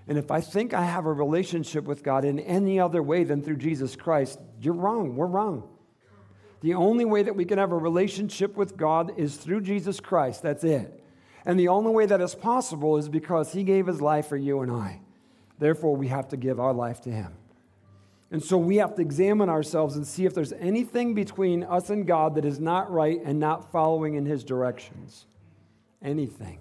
And 0.08 0.18
if 0.18 0.32
I 0.32 0.42
think 0.42 0.74
I 0.74 0.82
have 0.82 1.06
a 1.06 1.14
relationship 1.14 1.84
with 1.84 2.02
God 2.02 2.26
in 2.26 2.40
any 2.40 2.80
other 2.80 3.04
way 3.04 3.24
than 3.24 3.44
through 3.44 3.58
Jesus 3.58 3.96
Christ, 3.96 4.40
you're 4.60 4.74
wrong. 4.74 5.16
We're 5.16 5.28
wrong. 5.28 5.70
The 6.62 6.76
only 6.76 7.06
way 7.06 7.24
that 7.24 7.36
we 7.36 7.45
can 7.45 7.58
have 7.58 7.71
a 7.71 7.78
relationship 7.78 8.56
with 8.56 8.78
God 8.78 9.13
is 9.17 9.38
through 9.38 9.62
Jesus 9.62 10.00
Christ. 10.00 10.43
That's 10.43 10.63
it. 10.63 11.04
And 11.45 11.60
the 11.60 11.69
only 11.69 11.91
way 11.91 12.06
that 12.06 12.21
is 12.21 12.36
possible 12.36 12.97
is 12.97 13.10
because 13.10 13.52
He 13.52 13.63
gave 13.63 13.88
His 13.88 14.02
life 14.02 14.28
for 14.28 14.38
you 14.38 14.62
and 14.62 14.71
I. 14.71 15.02
Therefore, 15.58 15.95
we 15.95 16.08
have 16.08 16.28
to 16.30 16.38
give 16.38 16.60
our 16.60 16.74
life 16.74 17.02
to 17.02 17.12
Him. 17.12 17.34
And 18.30 18.43
so 18.43 18.58
we 18.58 18.78
have 18.78 18.95
to 18.95 19.02
examine 19.02 19.50
ourselves 19.50 19.95
and 19.95 20.08
see 20.08 20.26
if 20.26 20.34
there's 20.34 20.54
anything 20.54 21.13
between 21.13 21.63
us 21.63 21.89
and 21.89 22.08
God 22.08 22.36
that 22.36 22.45
is 22.45 22.60
not 22.60 22.91
right 22.91 23.19
and 23.24 23.39
not 23.39 23.71
following 23.71 24.13
in 24.13 24.26
His 24.26 24.43
directions 24.43 25.26
anything. 26.02 26.60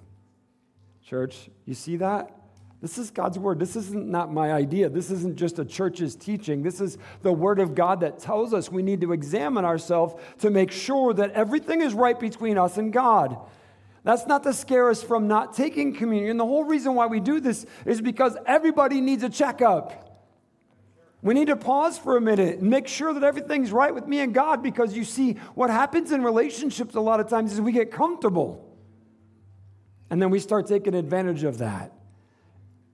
Church, 1.04 1.48
you 1.64 1.74
see 1.74 1.96
that? 1.96 2.39
This 2.80 2.96
is 2.96 3.10
God's 3.10 3.38
word. 3.38 3.58
This 3.58 3.76
isn't 3.76 4.08
not 4.08 4.32
my 4.32 4.52
idea. 4.52 4.88
This 4.88 5.10
isn't 5.10 5.36
just 5.36 5.58
a 5.58 5.64
church's 5.66 6.16
teaching. 6.16 6.62
This 6.62 6.80
is 6.80 6.96
the 7.22 7.32
word 7.32 7.60
of 7.60 7.74
God 7.74 8.00
that 8.00 8.18
tells 8.18 8.54
us 8.54 8.72
we 8.72 8.82
need 8.82 9.02
to 9.02 9.12
examine 9.12 9.66
ourselves 9.66 10.14
to 10.38 10.48
make 10.48 10.72
sure 10.72 11.12
that 11.12 11.32
everything 11.32 11.82
is 11.82 11.92
right 11.92 12.18
between 12.18 12.56
us 12.56 12.78
and 12.78 12.90
God. 12.90 13.36
That's 14.02 14.26
not 14.26 14.44
to 14.44 14.54
scare 14.54 14.88
us 14.88 15.02
from 15.02 15.28
not 15.28 15.52
taking 15.52 15.94
communion. 15.94 16.38
The 16.38 16.46
whole 16.46 16.64
reason 16.64 16.94
why 16.94 17.06
we 17.06 17.20
do 17.20 17.38
this 17.38 17.66
is 17.84 18.00
because 18.00 18.34
everybody 18.46 19.02
needs 19.02 19.22
a 19.22 19.28
checkup. 19.28 20.06
We 21.20 21.34
need 21.34 21.48
to 21.48 21.56
pause 21.56 21.98
for 21.98 22.16
a 22.16 22.20
minute 22.20 22.60
and 22.60 22.70
make 22.70 22.88
sure 22.88 23.12
that 23.12 23.22
everything's 23.22 23.72
right 23.72 23.94
with 23.94 24.06
me 24.06 24.20
and 24.20 24.32
God 24.32 24.62
because 24.62 24.96
you 24.96 25.04
see, 25.04 25.34
what 25.54 25.68
happens 25.68 26.12
in 26.12 26.22
relationships 26.22 26.94
a 26.94 27.00
lot 27.00 27.20
of 27.20 27.28
times 27.28 27.52
is 27.52 27.60
we 27.60 27.72
get 27.72 27.90
comfortable. 27.90 28.74
And 30.08 30.20
then 30.20 30.30
we 30.30 30.38
start 30.38 30.66
taking 30.66 30.94
advantage 30.94 31.44
of 31.44 31.58
that. 31.58 31.92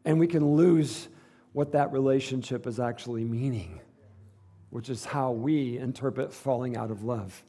And 0.06 0.18
we 0.20 0.28
can 0.28 0.54
lose 0.54 1.08
what 1.52 1.72
that 1.72 1.92
relationship 1.92 2.66
is 2.66 2.78
actually 2.78 3.24
meaning, 3.24 3.80
which 4.70 4.88
is 4.88 5.04
how 5.04 5.32
we 5.32 5.76
interpret 5.78 6.32
falling 6.32 6.76
out 6.76 6.90
of 6.90 7.02
love. 7.02 7.44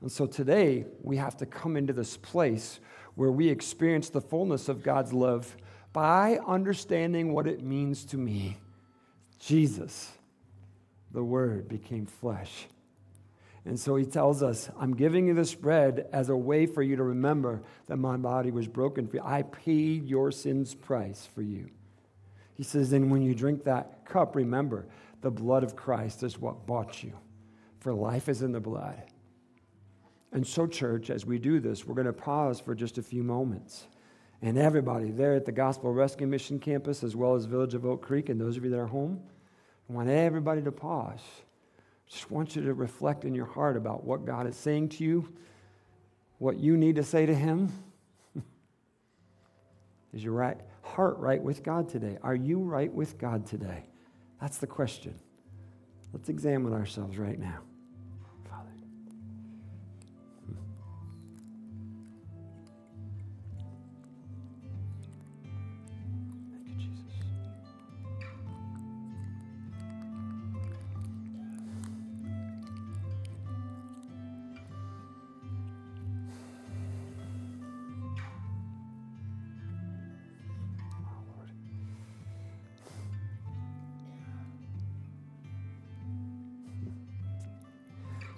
And 0.00 0.10
so 0.10 0.26
today, 0.26 0.86
we 1.02 1.18
have 1.18 1.36
to 1.36 1.46
come 1.46 1.76
into 1.76 1.92
this 1.92 2.16
place 2.16 2.80
where 3.14 3.30
we 3.30 3.48
experience 3.48 4.08
the 4.08 4.20
fullness 4.20 4.68
of 4.68 4.82
God's 4.82 5.12
love 5.12 5.56
by 5.92 6.40
understanding 6.46 7.34
what 7.34 7.46
it 7.46 7.62
means 7.62 8.04
to 8.06 8.16
me. 8.16 8.56
Jesus, 9.38 10.10
the 11.12 11.22
Word, 11.22 11.68
became 11.68 12.06
flesh 12.06 12.66
And 13.64 13.78
so 13.78 13.94
he 13.94 14.04
tells 14.04 14.42
us, 14.42 14.70
I'm 14.78 14.94
giving 14.94 15.28
you 15.28 15.34
this 15.34 15.54
bread 15.54 16.08
as 16.12 16.28
a 16.28 16.36
way 16.36 16.66
for 16.66 16.82
you 16.82 16.96
to 16.96 17.02
remember 17.04 17.62
that 17.86 17.96
my 17.96 18.16
body 18.16 18.50
was 18.50 18.66
broken 18.66 19.06
for 19.06 19.16
you. 19.16 19.22
I 19.24 19.42
paid 19.42 20.08
your 20.08 20.32
sin's 20.32 20.74
price 20.74 21.28
for 21.32 21.42
you. 21.42 21.68
He 22.54 22.64
says, 22.64 22.92
and 22.92 23.10
when 23.10 23.22
you 23.22 23.34
drink 23.34 23.64
that 23.64 24.04
cup, 24.04 24.34
remember, 24.34 24.86
the 25.20 25.30
blood 25.30 25.62
of 25.62 25.76
Christ 25.76 26.22
is 26.22 26.38
what 26.38 26.66
bought 26.66 27.02
you. 27.02 27.12
For 27.78 27.94
life 27.94 28.28
is 28.28 28.42
in 28.42 28.52
the 28.52 28.60
blood. 28.60 29.02
And 30.32 30.46
so, 30.46 30.66
church, 30.66 31.10
as 31.10 31.26
we 31.26 31.38
do 31.38 31.60
this, 31.60 31.86
we're 31.86 31.94
going 31.94 32.06
to 32.06 32.12
pause 32.12 32.58
for 32.58 32.74
just 32.74 32.98
a 32.98 33.02
few 33.02 33.22
moments. 33.22 33.86
And 34.40 34.58
everybody 34.58 35.10
there 35.10 35.34
at 35.34 35.44
the 35.44 35.52
Gospel 35.52 35.92
Rescue 35.92 36.26
Mission 36.26 36.58
campus, 36.58 37.04
as 37.04 37.14
well 37.14 37.34
as 37.34 37.44
Village 37.44 37.74
of 37.74 37.86
Oak 37.86 38.02
Creek, 38.02 38.28
and 38.28 38.40
those 38.40 38.56
of 38.56 38.64
you 38.64 38.70
that 38.70 38.78
are 38.78 38.86
home, 38.86 39.20
I 39.88 39.92
want 39.92 40.08
everybody 40.08 40.62
to 40.62 40.72
pause. 40.72 41.20
Just 42.12 42.30
want 42.30 42.54
you 42.54 42.62
to 42.62 42.74
reflect 42.74 43.24
in 43.24 43.34
your 43.34 43.46
heart 43.46 43.76
about 43.76 44.04
what 44.04 44.26
God 44.26 44.46
is 44.46 44.54
saying 44.54 44.90
to 44.90 45.04
you, 45.04 45.32
what 46.38 46.58
you 46.58 46.76
need 46.76 46.96
to 46.96 47.02
say 47.02 47.24
to 47.24 47.34
Him. 47.34 47.72
is 50.12 50.22
your 50.22 50.34
right, 50.34 50.60
heart 50.82 51.16
right 51.18 51.42
with 51.42 51.62
God 51.62 51.88
today? 51.88 52.18
Are 52.22 52.34
you 52.34 52.58
right 52.58 52.92
with 52.92 53.16
God 53.16 53.46
today? 53.46 53.84
That's 54.42 54.58
the 54.58 54.66
question. 54.66 55.14
Let's 56.12 56.28
examine 56.28 56.74
ourselves 56.74 57.16
right 57.16 57.38
now. 57.38 57.60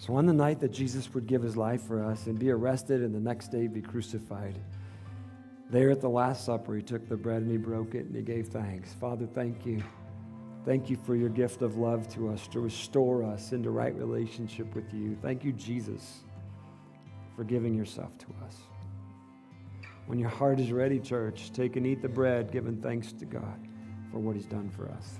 So, 0.04 0.16
on 0.16 0.26
the 0.26 0.34
night 0.34 0.60
that 0.60 0.70
Jesus 0.70 1.14
would 1.14 1.26
give 1.26 1.42
his 1.42 1.56
life 1.56 1.80
for 1.80 2.04
us 2.04 2.26
and 2.26 2.38
be 2.38 2.50
arrested 2.50 3.00
and 3.00 3.14
the 3.14 3.20
next 3.20 3.48
day 3.48 3.68
be 3.68 3.80
crucified, 3.80 4.54
there 5.70 5.90
at 5.90 6.02
the 6.02 6.10
Last 6.10 6.44
Supper, 6.44 6.76
he 6.76 6.82
took 6.82 7.08
the 7.08 7.16
bread 7.16 7.40
and 7.40 7.50
he 7.50 7.56
broke 7.56 7.94
it 7.94 8.04
and 8.04 8.14
he 8.14 8.20
gave 8.20 8.48
thanks. 8.48 8.92
Father, 8.92 9.24
thank 9.24 9.64
you. 9.64 9.82
Thank 10.66 10.90
you 10.90 10.98
for 11.06 11.16
your 11.16 11.30
gift 11.30 11.62
of 11.62 11.78
love 11.78 12.06
to 12.16 12.28
us, 12.28 12.46
to 12.48 12.60
restore 12.60 13.24
us 13.24 13.52
into 13.52 13.70
right 13.70 13.94
relationship 13.94 14.74
with 14.74 14.92
you. 14.92 15.16
Thank 15.22 15.42
you, 15.42 15.52
Jesus, 15.52 16.24
for 17.34 17.44
giving 17.44 17.74
yourself 17.74 18.10
to 18.18 18.26
us. 18.44 18.58
When 20.04 20.18
your 20.18 20.28
heart 20.28 20.60
is 20.60 20.70
ready, 20.70 21.00
church, 21.00 21.50
take 21.54 21.76
and 21.76 21.86
eat 21.86 22.02
the 22.02 22.10
bread, 22.10 22.52
giving 22.52 22.76
thanks 22.76 23.10
to 23.14 23.24
God 23.24 23.58
for 24.12 24.18
what 24.18 24.36
he's 24.36 24.44
done 24.44 24.68
for 24.68 24.86
us. 24.90 25.14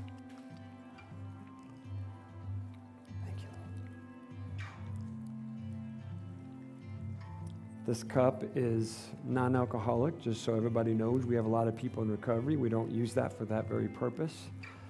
This 7.87 8.03
cup 8.03 8.43
is 8.55 9.09
non 9.25 9.55
alcoholic, 9.55 10.19
just 10.19 10.43
so 10.43 10.55
everybody 10.55 10.95
knows. 10.95 11.27
We 11.27 11.37
have 11.37 11.45
a 11.45 11.51
lot 11.51 11.69
of 11.69 11.77
people 11.77 12.03
in 12.03 12.11
recovery. 12.11 12.57
We 12.57 12.71
don't 12.71 12.91
use 12.91 13.13
that 13.13 13.37
for 13.37 13.45
that 13.45 13.69
very 13.69 13.89
purpose. 13.89 14.35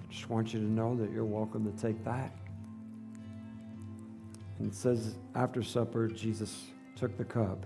Just 0.09 0.29
want 0.29 0.53
you 0.53 0.61
to 0.61 0.65
know 0.65 0.95
that 0.95 1.11
you're 1.11 1.25
welcome 1.25 1.69
to 1.69 1.81
take 1.81 2.01
that. 2.05 2.31
And 4.59 4.71
it 4.71 4.75
says, 4.75 5.15
after 5.35 5.61
supper, 5.61 6.07
Jesus 6.07 6.67
took 6.95 7.17
the 7.17 7.25
cup 7.25 7.65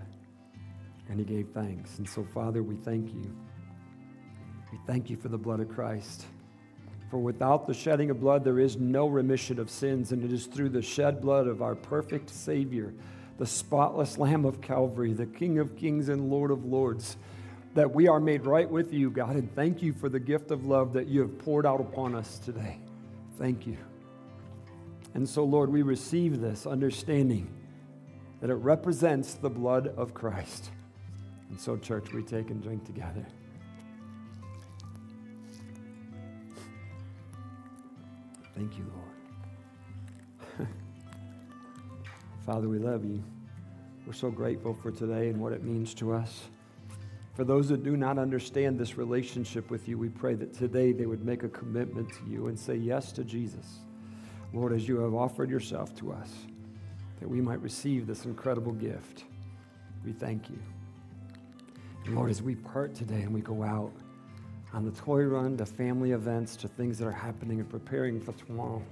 and 1.08 1.20
he 1.20 1.24
gave 1.24 1.48
thanks. 1.54 1.98
And 1.98 2.08
so, 2.08 2.24
Father, 2.24 2.64
we 2.64 2.74
thank 2.74 3.12
you. 3.14 3.32
We 4.72 4.78
thank 4.84 5.10
you 5.10 5.16
for 5.16 5.28
the 5.28 5.38
blood 5.38 5.60
of 5.60 5.68
Christ. 5.68 6.24
For 7.08 7.18
without 7.18 7.68
the 7.68 7.74
shedding 7.74 8.10
of 8.10 8.18
blood, 8.20 8.42
there 8.42 8.58
is 8.58 8.76
no 8.76 9.06
remission 9.06 9.60
of 9.60 9.70
sins, 9.70 10.10
and 10.10 10.24
it 10.24 10.32
is 10.32 10.46
through 10.46 10.70
the 10.70 10.82
shed 10.82 11.20
blood 11.20 11.46
of 11.46 11.62
our 11.62 11.76
perfect 11.76 12.30
Savior 12.30 12.94
the 13.40 13.46
spotless 13.46 14.18
Lamb 14.18 14.44
of 14.44 14.60
Calvary, 14.60 15.14
the 15.14 15.24
King 15.24 15.58
of 15.60 15.74
kings 15.74 16.10
and 16.10 16.28
Lord 16.28 16.50
of 16.50 16.66
lords, 16.66 17.16
that 17.72 17.90
we 17.90 18.06
are 18.06 18.20
made 18.20 18.44
right 18.44 18.70
with 18.70 18.92
you, 18.92 19.10
God. 19.10 19.34
And 19.34 19.52
thank 19.54 19.80
you 19.80 19.94
for 19.94 20.10
the 20.10 20.20
gift 20.20 20.50
of 20.50 20.66
love 20.66 20.92
that 20.92 21.06
you 21.06 21.20
have 21.22 21.38
poured 21.38 21.64
out 21.64 21.80
upon 21.80 22.14
us 22.14 22.38
today. 22.38 22.76
Thank 23.38 23.66
you. 23.66 23.78
And 25.14 25.26
so, 25.26 25.42
Lord, 25.44 25.70
we 25.70 25.80
receive 25.80 26.42
this 26.42 26.66
understanding 26.66 27.50
that 28.42 28.50
it 28.50 28.56
represents 28.56 29.32
the 29.32 29.48
blood 29.48 29.86
of 29.96 30.12
Christ. 30.12 30.70
And 31.48 31.58
so, 31.58 31.78
church, 31.78 32.12
we 32.12 32.22
take 32.22 32.50
and 32.50 32.62
drink 32.62 32.84
together. 32.84 33.24
Thank 38.54 38.76
you, 38.76 38.84
Lord. 38.94 39.09
Father, 42.46 42.68
we 42.68 42.78
love 42.78 43.04
you. 43.04 43.22
We're 44.06 44.12
so 44.14 44.30
grateful 44.30 44.72
for 44.74 44.90
today 44.90 45.28
and 45.28 45.40
what 45.40 45.52
it 45.52 45.62
means 45.62 45.94
to 45.94 46.12
us. 46.12 46.48
For 47.34 47.44
those 47.44 47.68
that 47.68 47.84
do 47.84 47.96
not 47.96 48.18
understand 48.18 48.78
this 48.78 48.96
relationship 48.96 49.70
with 49.70 49.88
you, 49.88 49.98
we 49.98 50.08
pray 50.08 50.34
that 50.34 50.54
today 50.54 50.92
they 50.92 51.06
would 51.06 51.24
make 51.24 51.42
a 51.42 51.48
commitment 51.48 52.08
to 52.14 52.30
you 52.30 52.48
and 52.48 52.58
say 52.58 52.76
yes 52.76 53.12
to 53.12 53.24
Jesus. 53.24 53.80
Lord, 54.52 54.72
as 54.72 54.88
you 54.88 54.98
have 55.00 55.14
offered 55.14 55.50
yourself 55.50 55.94
to 55.96 56.12
us, 56.12 56.30
that 57.20 57.28
we 57.28 57.40
might 57.40 57.60
receive 57.60 58.06
this 58.06 58.24
incredible 58.24 58.72
gift. 58.72 59.24
We 60.04 60.12
thank 60.12 60.48
you. 60.48 60.58
And 62.06 62.16
Lord, 62.16 62.30
as 62.30 62.42
we 62.42 62.54
part 62.54 62.94
today 62.94 63.22
and 63.22 63.32
we 63.32 63.42
go 63.42 63.62
out 63.62 63.92
on 64.72 64.84
the 64.84 64.92
toy 64.92 65.24
run 65.24 65.56
to 65.58 65.66
family 65.66 66.12
events 66.12 66.56
to 66.56 66.68
things 66.68 66.98
that 66.98 67.06
are 67.06 67.12
happening 67.12 67.60
and 67.60 67.68
preparing 67.68 68.20
for 68.20 68.32
tomorrow, 68.32 68.82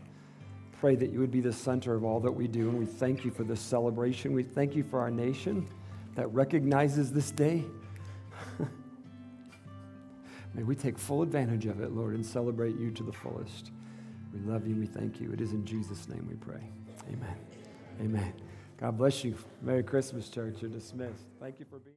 pray 0.81 0.95
that 0.97 1.11
you 1.11 1.19
would 1.21 1.31
be 1.31 1.41
the 1.41 1.53
center 1.53 1.95
of 1.95 2.05
all 2.05 2.21
that 2.21 2.33
we 2.33 2.47
do. 2.47 2.69
And 2.69 2.79
we 2.79 2.87
thank 2.87 3.25
you 3.25 3.31
for 3.31 3.45
this 3.45 3.61
celebration. 3.61 4.33
We 4.33 4.43
thank 4.43 4.77
you 4.77 4.85
for 4.85 5.01
our 5.01 5.11
nation 5.11 5.69
that 6.15 6.29
recognizes 6.29 7.13
this 7.13 7.31
day. 7.31 7.65
May 10.55 10.63
we 10.63 10.75
take 10.75 10.99
full 10.99 11.23
advantage 11.23 11.67
of 11.67 11.81
it, 11.81 11.93
Lord, 11.93 12.15
and 12.15 12.25
celebrate 12.25 12.79
you 12.79 12.91
to 12.93 13.03
the 13.03 13.13
fullest. 13.13 13.73
We 14.33 14.41
love 14.41 14.67
you. 14.67 14.77
We 14.77 14.87
thank 14.87 15.21
you. 15.21 15.33
It 15.33 15.41
is 15.41 15.53
in 15.53 15.65
Jesus' 15.65 16.09
name 16.09 16.27
we 16.29 16.35
pray. 16.35 16.63
Amen. 17.09 17.37
Amen. 18.01 18.33
God 18.79 18.97
bless 18.99 19.25
you. 19.25 19.35
Merry 19.63 19.83
Christmas, 19.83 20.29
church. 20.29 20.57
You're 20.61 20.71
dismissed. 20.71 21.25
Thank 21.41 21.59
you 21.59 21.67
for 21.67 21.79
being. 21.79 21.85